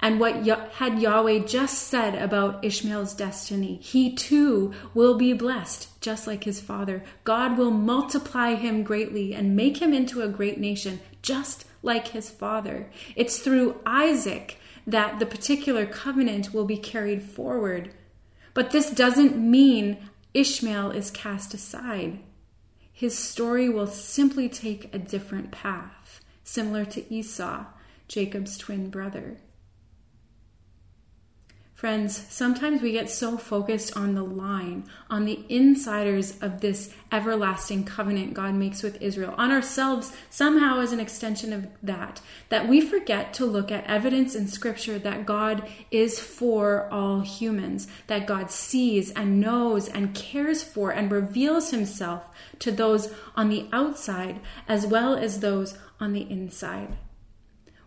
and 0.00 0.18
what 0.18 0.46
had 0.74 0.98
Yahweh 0.98 1.40
just 1.40 1.88
said 1.88 2.14
about 2.14 2.64
Ishmael's 2.64 3.14
destiny. 3.14 3.76
He 3.82 4.14
too 4.14 4.72
will 4.94 5.16
be 5.16 5.32
blessed, 5.34 6.00
just 6.00 6.26
like 6.26 6.44
his 6.44 6.60
father. 6.60 7.04
God 7.24 7.58
will 7.58 7.70
multiply 7.70 8.54
him 8.54 8.82
greatly 8.82 9.34
and 9.34 9.54
make 9.54 9.80
him 9.80 9.92
into 9.92 10.22
a 10.22 10.28
great 10.28 10.58
nation, 10.58 11.00
just 11.22 11.66
like 11.82 12.08
his 12.08 12.30
father. 12.30 12.90
It's 13.14 13.38
through 13.38 13.80
Isaac 13.84 14.58
that 14.86 15.18
the 15.18 15.26
particular 15.26 15.86
covenant 15.86 16.52
will 16.52 16.64
be 16.64 16.76
carried 16.76 17.22
forward. 17.22 17.92
But 18.54 18.70
this 18.70 18.90
doesn't 18.90 19.36
mean 19.36 19.98
Ishmael 20.34 20.90
is 20.92 21.10
cast 21.10 21.54
aside. 21.54 22.20
His 22.92 23.16
story 23.16 23.68
will 23.68 23.86
simply 23.86 24.48
take 24.48 24.94
a 24.94 24.98
different 24.98 25.50
path, 25.50 26.20
similar 26.44 26.84
to 26.86 27.12
Esau, 27.12 27.64
Jacob's 28.08 28.58
twin 28.58 28.90
brother. 28.90 29.38
Friends, 31.80 32.26
sometimes 32.28 32.82
we 32.82 32.92
get 32.92 33.08
so 33.08 33.38
focused 33.38 33.96
on 33.96 34.14
the 34.14 34.22
line, 34.22 34.84
on 35.08 35.24
the 35.24 35.46
insiders 35.48 36.38
of 36.42 36.60
this 36.60 36.92
everlasting 37.10 37.84
covenant 37.84 38.34
God 38.34 38.54
makes 38.54 38.82
with 38.82 39.00
Israel, 39.00 39.34
on 39.38 39.50
ourselves 39.50 40.14
somehow 40.28 40.80
as 40.80 40.92
an 40.92 41.00
extension 41.00 41.54
of 41.54 41.68
that, 41.82 42.20
that 42.50 42.68
we 42.68 42.82
forget 42.82 43.32
to 43.32 43.46
look 43.46 43.72
at 43.72 43.86
evidence 43.86 44.34
in 44.34 44.46
Scripture 44.46 44.98
that 44.98 45.24
God 45.24 45.66
is 45.90 46.20
for 46.20 46.86
all 46.92 47.20
humans, 47.20 47.88
that 48.08 48.26
God 48.26 48.50
sees 48.50 49.10
and 49.12 49.40
knows 49.40 49.88
and 49.88 50.14
cares 50.14 50.62
for 50.62 50.90
and 50.90 51.10
reveals 51.10 51.70
Himself 51.70 52.28
to 52.58 52.70
those 52.70 53.10
on 53.34 53.48
the 53.48 53.70
outside 53.72 54.40
as 54.68 54.86
well 54.86 55.14
as 55.14 55.40
those 55.40 55.78
on 55.98 56.12
the 56.12 56.30
inside. 56.30 56.98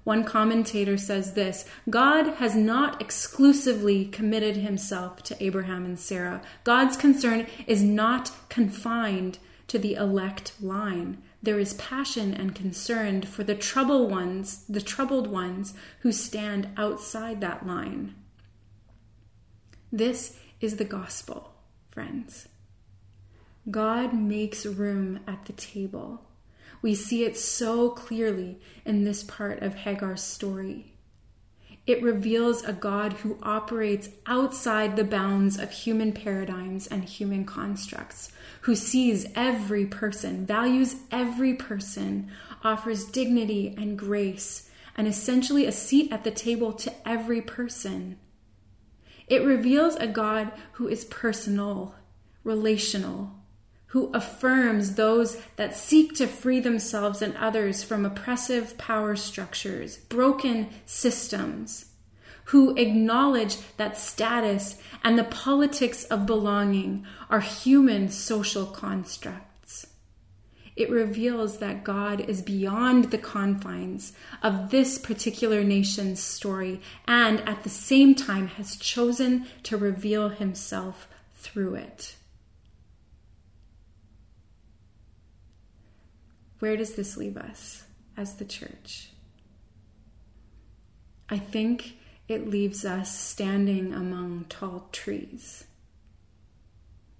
One 0.03 0.23
commentator 0.25 0.97
says 0.97 1.33
this 1.33 1.65
God 1.89 2.35
has 2.35 2.55
not 2.55 3.01
exclusively 3.01 4.05
committed 4.05 4.57
himself 4.57 5.23
to 5.23 5.43
Abraham 5.43 5.85
and 5.85 5.99
Sarah. 5.99 6.41
God's 6.63 6.97
concern 6.97 7.47
is 7.67 7.81
not 7.81 8.31
confined 8.49 9.39
to 9.67 9.79
the 9.79 9.93
elect 9.93 10.53
line. 10.61 11.21
There 11.41 11.59
is 11.59 11.73
passion 11.75 12.33
and 12.33 12.55
concern 12.55 13.21
for 13.23 13.43
the 13.43 13.55
troubled 13.55 14.11
ones, 14.11 14.65
the 14.67 14.81
troubled 14.81 15.27
ones 15.27 15.73
who 15.99 16.11
stand 16.11 16.69
outside 16.77 17.41
that 17.41 17.65
line. 17.65 18.15
This 19.91 20.37
is 20.59 20.77
the 20.77 20.85
gospel, 20.85 21.53
friends. 21.91 22.47
God 23.69 24.13
makes 24.13 24.65
room 24.65 25.19
at 25.27 25.45
the 25.45 25.53
table 25.53 26.25
we 26.83 26.93
see 26.93 27.23
it 27.23 27.37
so 27.37 27.89
clearly 27.89 28.59
in 28.85 29.05
this 29.05 29.23
part 29.23 29.63
of 29.63 29.73
Hagar's 29.73 30.21
story. 30.21 30.93
It 31.87 32.03
reveals 32.03 32.63
a 32.63 32.73
God 32.73 33.13
who 33.13 33.39
operates 33.41 34.09
outside 34.25 34.95
the 34.95 35.03
bounds 35.03 35.57
of 35.57 35.71
human 35.71 36.11
paradigms 36.11 36.87
and 36.87 37.05
human 37.05 37.45
constructs, 37.45 38.31
who 38.61 38.75
sees 38.75 39.27
every 39.33 39.85
person, 39.85 40.45
values 40.45 40.97
every 41.09 41.53
person, 41.53 42.29
offers 42.63 43.05
dignity 43.05 43.73
and 43.77 43.97
grace, 43.97 44.69
and 44.95 45.07
essentially 45.07 45.65
a 45.65 45.71
seat 45.71 46.11
at 46.11 46.23
the 46.23 46.31
table 46.31 46.73
to 46.73 46.93
every 47.07 47.41
person. 47.41 48.17
It 49.27 49.43
reveals 49.43 49.95
a 49.95 50.07
God 50.07 50.51
who 50.73 50.89
is 50.89 51.05
personal, 51.05 51.95
relational, 52.43 53.42
who 53.93 54.09
affirms 54.11 54.95
those 54.95 55.39
that 55.55 55.75
seek 55.75 56.15
to 56.15 56.25
free 56.25 56.59
themselves 56.59 57.21
and 57.21 57.37
others 57.37 57.83
from 57.83 58.03
oppressive 58.03 58.75
power 58.75 59.15
structures, 59.15 59.97
broken 59.97 60.67
systems, 60.83 61.85
who 62.45 62.75
acknowledge 62.75 63.55
that 63.77 63.95
status 63.95 64.81
and 65.03 65.15
the 65.15 65.23
politics 65.23 66.05
of 66.05 66.25
belonging 66.25 67.05
are 67.29 67.39
human 67.39 68.09
social 68.09 68.65
constructs. 68.65 69.85
It 70.75 70.89
reveals 70.89 71.59
that 71.59 71.83
God 71.83 72.19
is 72.21 72.41
beyond 72.41 73.11
the 73.11 73.19
confines 73.19 74.13
of 74.41 74.71
this 74.71 74.97
particular 74.97 75.63
nation's 75.63 76.19
story 76.19 76.81
and 77.07 77.41
at 77.41 77.61
the 77.61 77.69
same 77.69 78.15
time 78.15 78.47
has 78.47 78.75
chosen 78.75 79.45
to 79.61 79.77
reveal 79.77 80.29
himself 80.29 81.07
through 81.35 81.75
it. 81.75 82.15
Where 86.63 86.77
does 86.77 86.95
this 86.95 87.17
leave 87.17 87.35
us 87.35 87.83
as 88.15 88.35
the 88.35 88.45
church? 88.45 89.09
I 91.27 91.37
think 91.37 91.97
it 92.29 92.49
leaves 92.49 92.85
us 92.85 93.19
standing 93.19 93.93
among 93.93 94.45
tall 94.47 94.87
trees. 94.93 95.65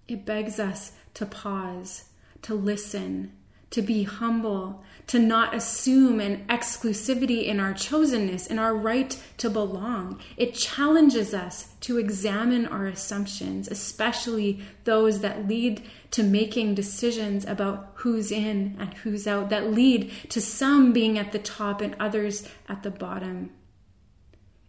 It 0.08 0.26
begs 0.26 0.62
us 0.62 0.94
to 1.16 1.26
pause, 1.26 2.06
to 2.44 2.56
listen, 2.56 3.34
to 3.72 3.82
be 3.82 4.04
humble, 4.04 4.82
to 5.08 5.20
not 5.20 5.54
assume 5.54 6.20
an 6.20 6.46
exclusivity 6.48 7.46
in 7.46 7.60
our 7.60 7.74
chosenness, 7.74 8.48
in 8.48 8.58
our 8.58 8.76
right 8.76 9.22
to 9.38 9.50
belong. 9.50 10.20
It 10.38 10.54
challenges 10.54 11.34
us 11.34 11.74
to 11.82 11.98
examine 11.98 12.66
our 12.66 12.88
assumptions, 12.88 13.68
especially 13.68 14.62
those 14.86 15.20
that 15.22 15.48
lead 15.48 15.84
to 16.12 16.24
making 16.24 16.76
decisions 16.76 17.46
about 17.46 17.92
who's 17.96 18.32
in 18.32 18.76
and 18.80 18.94
who's 18.96 19.28
out, 19.28 19.50
that 19.50 19.72
lead 19.72 20.12
to 20.30 20.40
some 20.40 20.94
being 20.94 21.18
at 21.18 21.32
the 21.32 21.40
top 21.40 21.82
and 21.82 21.96
others 22.00 22.48
at 22.70 22.84
the 22.84 22.92
bottom. 22.92 23.52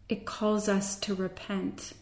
It 0.08 0.26
calls 0.26 0.68
us 0.68 0.96
to 1.00 1.14
repent 1.14 1.92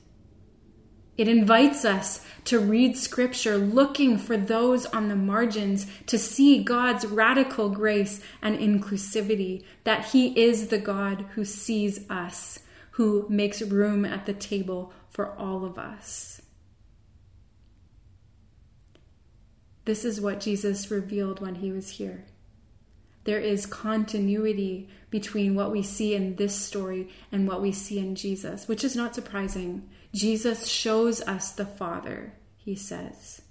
it 1.19 1.29
invites 1.29 1.85
us 1.85 2.25
to 2.45 2.59
read 2.59 2.97
scripture 2.97 3.59
looking 3.59 4.19
for 4.19 4.37
those 4.37 4.87
on 4.87 5.09
the 5.09 5.17
margins 5.17 5.87
to 6.07 6.19
see 6.19 6.63
God's 6.63 7.07
radical 7.07 7.69
grace 7.69 8.23
and 8.41 8.59
inclusivity, 8.59 9.65
that 9.85 10.07
He 10.07 10.29
is 10.41 10.69
the 10.69 10.79
God 10.79 11.27
who 11.35 11.45
sees 11.45 12.09
us, 12.11 12.61
who 12.93 13.27
makes 13.29 13.63
room 13.63 14.05
at 14.05 14.27
the 14.27 14.35
table 14.35 14.93
for 15.11 15.37
all 15.39 15.65
of 15.65 15.79
us. 15.79 16.43
This 19.85 20.05
is 20.05 20.21
what 20.21 20.41
Jesus 20.41 20.91
revealed 20.91 21.41
when 21.41 21.57
he 21.57 21.73
was 21.73 21.91
here. 21.91 22.25
There 23.25 23.41
is 23.41 23.67
continuity 23.67 24.89
between 25.11 25.55
what 25.55 25.71
we 25.71 25.83
see 25.83 26.15
in 26.15 26.37
this 26.37 26.55
story 26.55 27.09
and 27.31 27.47
what 27.47 27.63
we 27.63 27.73
see 27.73 27.99
in 27.99 28.15
Jesus, 28.15 28.67
which 28.67 28.85
is 28.85 28.97
not 28.97 29.15
surprising. 29.15 29.89
Jesus 30.15 30.69
shows 30.69 31.23
us 31.23 31.53
the 31.53 31.67
Father, 31.67 32.35
he 32.57 32.75
says. 32.75 33.43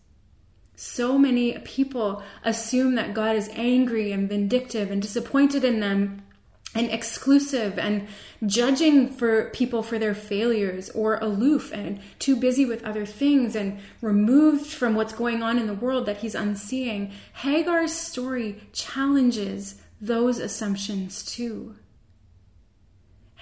So 0.76 1.18
many 1.18 1.60
people 1.60 2.24
assume 2.44 2.96
that 2.96 3.14
God 3.14 3.36
is 3.36 3.50
angry 3.54 4.12
and 4.12 4.28
vindictive 4.28 4.90
and 4.90 5.02
disappointed 5.02 5.64
in 5.64 5.80
them 5.80 6.24
and 6.74 6.90
exclusive 6.90 7.78
and 7.78 8.08
judging 8.46 9.10
for 9.10 9.50
people 9.50 9.84
for 9.84 10.00
their 10.00 10.16
failures 10.16 10.90
or 10.92 11.18
aloof 11.18 11.72
and 11.74 12.00
too 12.18 12.36
busy 12.36 12.66
with 12.66 12.84
other 12.84 13.06
things 13.06 13.56
and 13.56 13.80
removed 14.02 14.68
from 14.68 14.96
what's 14.96 15.14
going 15.14 15.44
on 15.44 15.60
in 15.60 15.68
the 15.68 15.74
world 15.74 16.06
that 16.06 16.18
he's 16.18 16.36
unseeing. 16.36 17.12
Hagar's 17.34 17.94
story 17.94 18.62
challenges 18.72 19.82
those 20.00 20.40
assumptions 20.40 21.24
too. 21.24 21.76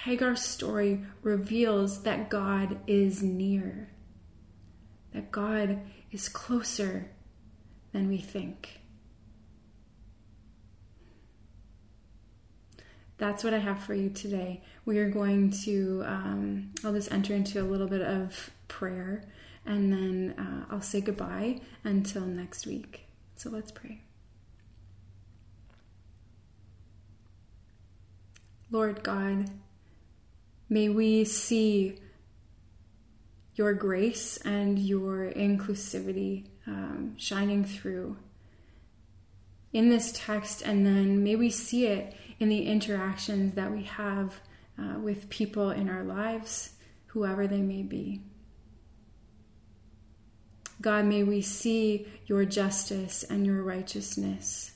Hagar's 0.04 0.44
story 0.44 1.02
reveals 1.22 2.04
that 2.04 2.30
God 2.30 2.80
is 2.88 3.22
near, 3.22 3.90
that 5.14 5.32
God 5.32 5.82
is 6.12 6.30
closer 6.30 7.12
than 7.92 8.08
we 8.08 8.18
think. 8.18 8.80
that's 13.20 13.44
what 13.44 13.54
I 13.54 13.60
have 13.60 13.84
for 13.84 13.94
you 13.94 14.10
today. 14.10 14.64
We 14.86 14.98
are 14.98 15.10
going 15.10 15.52
to, 15.66 16.04
um, 16.06 16.72
I'll 16.84 16.94
just 16.94 17.12
enter 17.12 17.36
into 17.36 17.62
a 17.62 17.68
little 17.68 17.88
bit 17.88 18.02
of 18.02 18.50
prayer 18.68 19.26
and 19.66 19.92
then 19.94 20.36
uh, 20.40 20.74
I'll 20.74 20.82
say 20.82 21.02
goodbye 21.02 21.62
until 21.84 22.26
next 22.26 22.66
week. 22.66 23.06
So 23.36 23.50
let's 23.50 23.72
pray. 23.72 24.02
Lord 28.72 29.04
God, 29.04 29.50
may 30.70 30.90
we 30.90 31.26
see 31.26 32.00
your 33.56 33.74
grace 33.74 34.38
and 34.38 34.80
your 34.80 35.32
inclusivity 35.32 36.46
um, 36.66 37.16
shining 37.18 37.66
through 37.66 38.18
in 39.74 39.90
this 39.90 40.12
text, 40.16 40.62
and 40.62 40.86
then 40.86 41.24
may 41.24 41.36
we 41.36 41.50
see 41.50 41.86
it 41.86 42.16
in 42.40 42.50
the 42.50 42.66
interactions 42.66 43.56
that 43.56 43.72
we 43.72 43.84
have 43.84 44.40
uh, 44.80 44.98
with 45.00 45.30
people 45.30 45.72
in 45.72 45.90
our 45.90 46.04
lives, 46.04 46.72
whoever 47.08 47.48
they 47.48 47.62
may 47.62 47.84
be. 47.84 48.22
God, 50.82 51.06
may 51.06 51.24
we 51.24 51.42
see 51.42 52.08
your 52.26 52.46
justice 52.46 53.24
and 53.24 53.46
your 53.46 53.62
righteousness. 53.62 54.72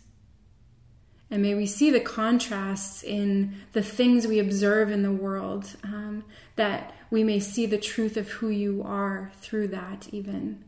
And 1.33 1.41
may 1.41 1.55
we 1.55 1.65
see 1.65 1.89
the 1.89 1.99
contrasts 1.99 3.01
in 3.01 3.55
the 3.71 3.81
things 3.81 4.27
we 4.27 4.37
observe 4.37 4.91
in 4.91 5.01
the 5.01 5.11
world, 5.11 5.75
um, 5.83 6.25
that 6.57 6.93
we 7.09 7.23
may 7.23 7.39
see 7.39 7.65
the 7.65 7.79
truth 7.79 8.17
of 8.17 8.29
who 8.29 8.49
you 8.49 8.83
are 8.85 9.31
through 9.41 9.69
that, 9.69 10.07
even. 10.11 10.63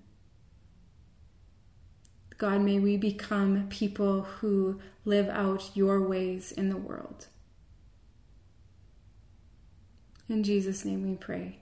God, 2.39 2.61
may 2.61 2.79
we 2.79 2.97
become 2.97 3.67
people 3.69 4.23
who 4.23 4.79
live 5.05 5.29
out 5.29 5.69
your 5.75 6.01
ways 6.01 6.51
in 6.51 6.69
the 6.69 6.77
world. 6.77 7.27
In 10.27 10.41
Jesus' 10.41 10.83
name 10.83 11.07
we 11.07 11.15
pray. 11.15 11.59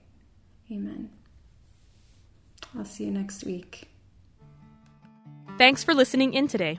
Amen. 0.72 1.10
I'll 2.74 2.86
see 2.86 3.04
you 3.04 3.10
next 3.10 3.44
week. 3.44 3.86
Thanks 5.58 5.84
for 5.84 5.92
listening 5.92 6.32
in 6.32 6.48
today. 6.48 6.78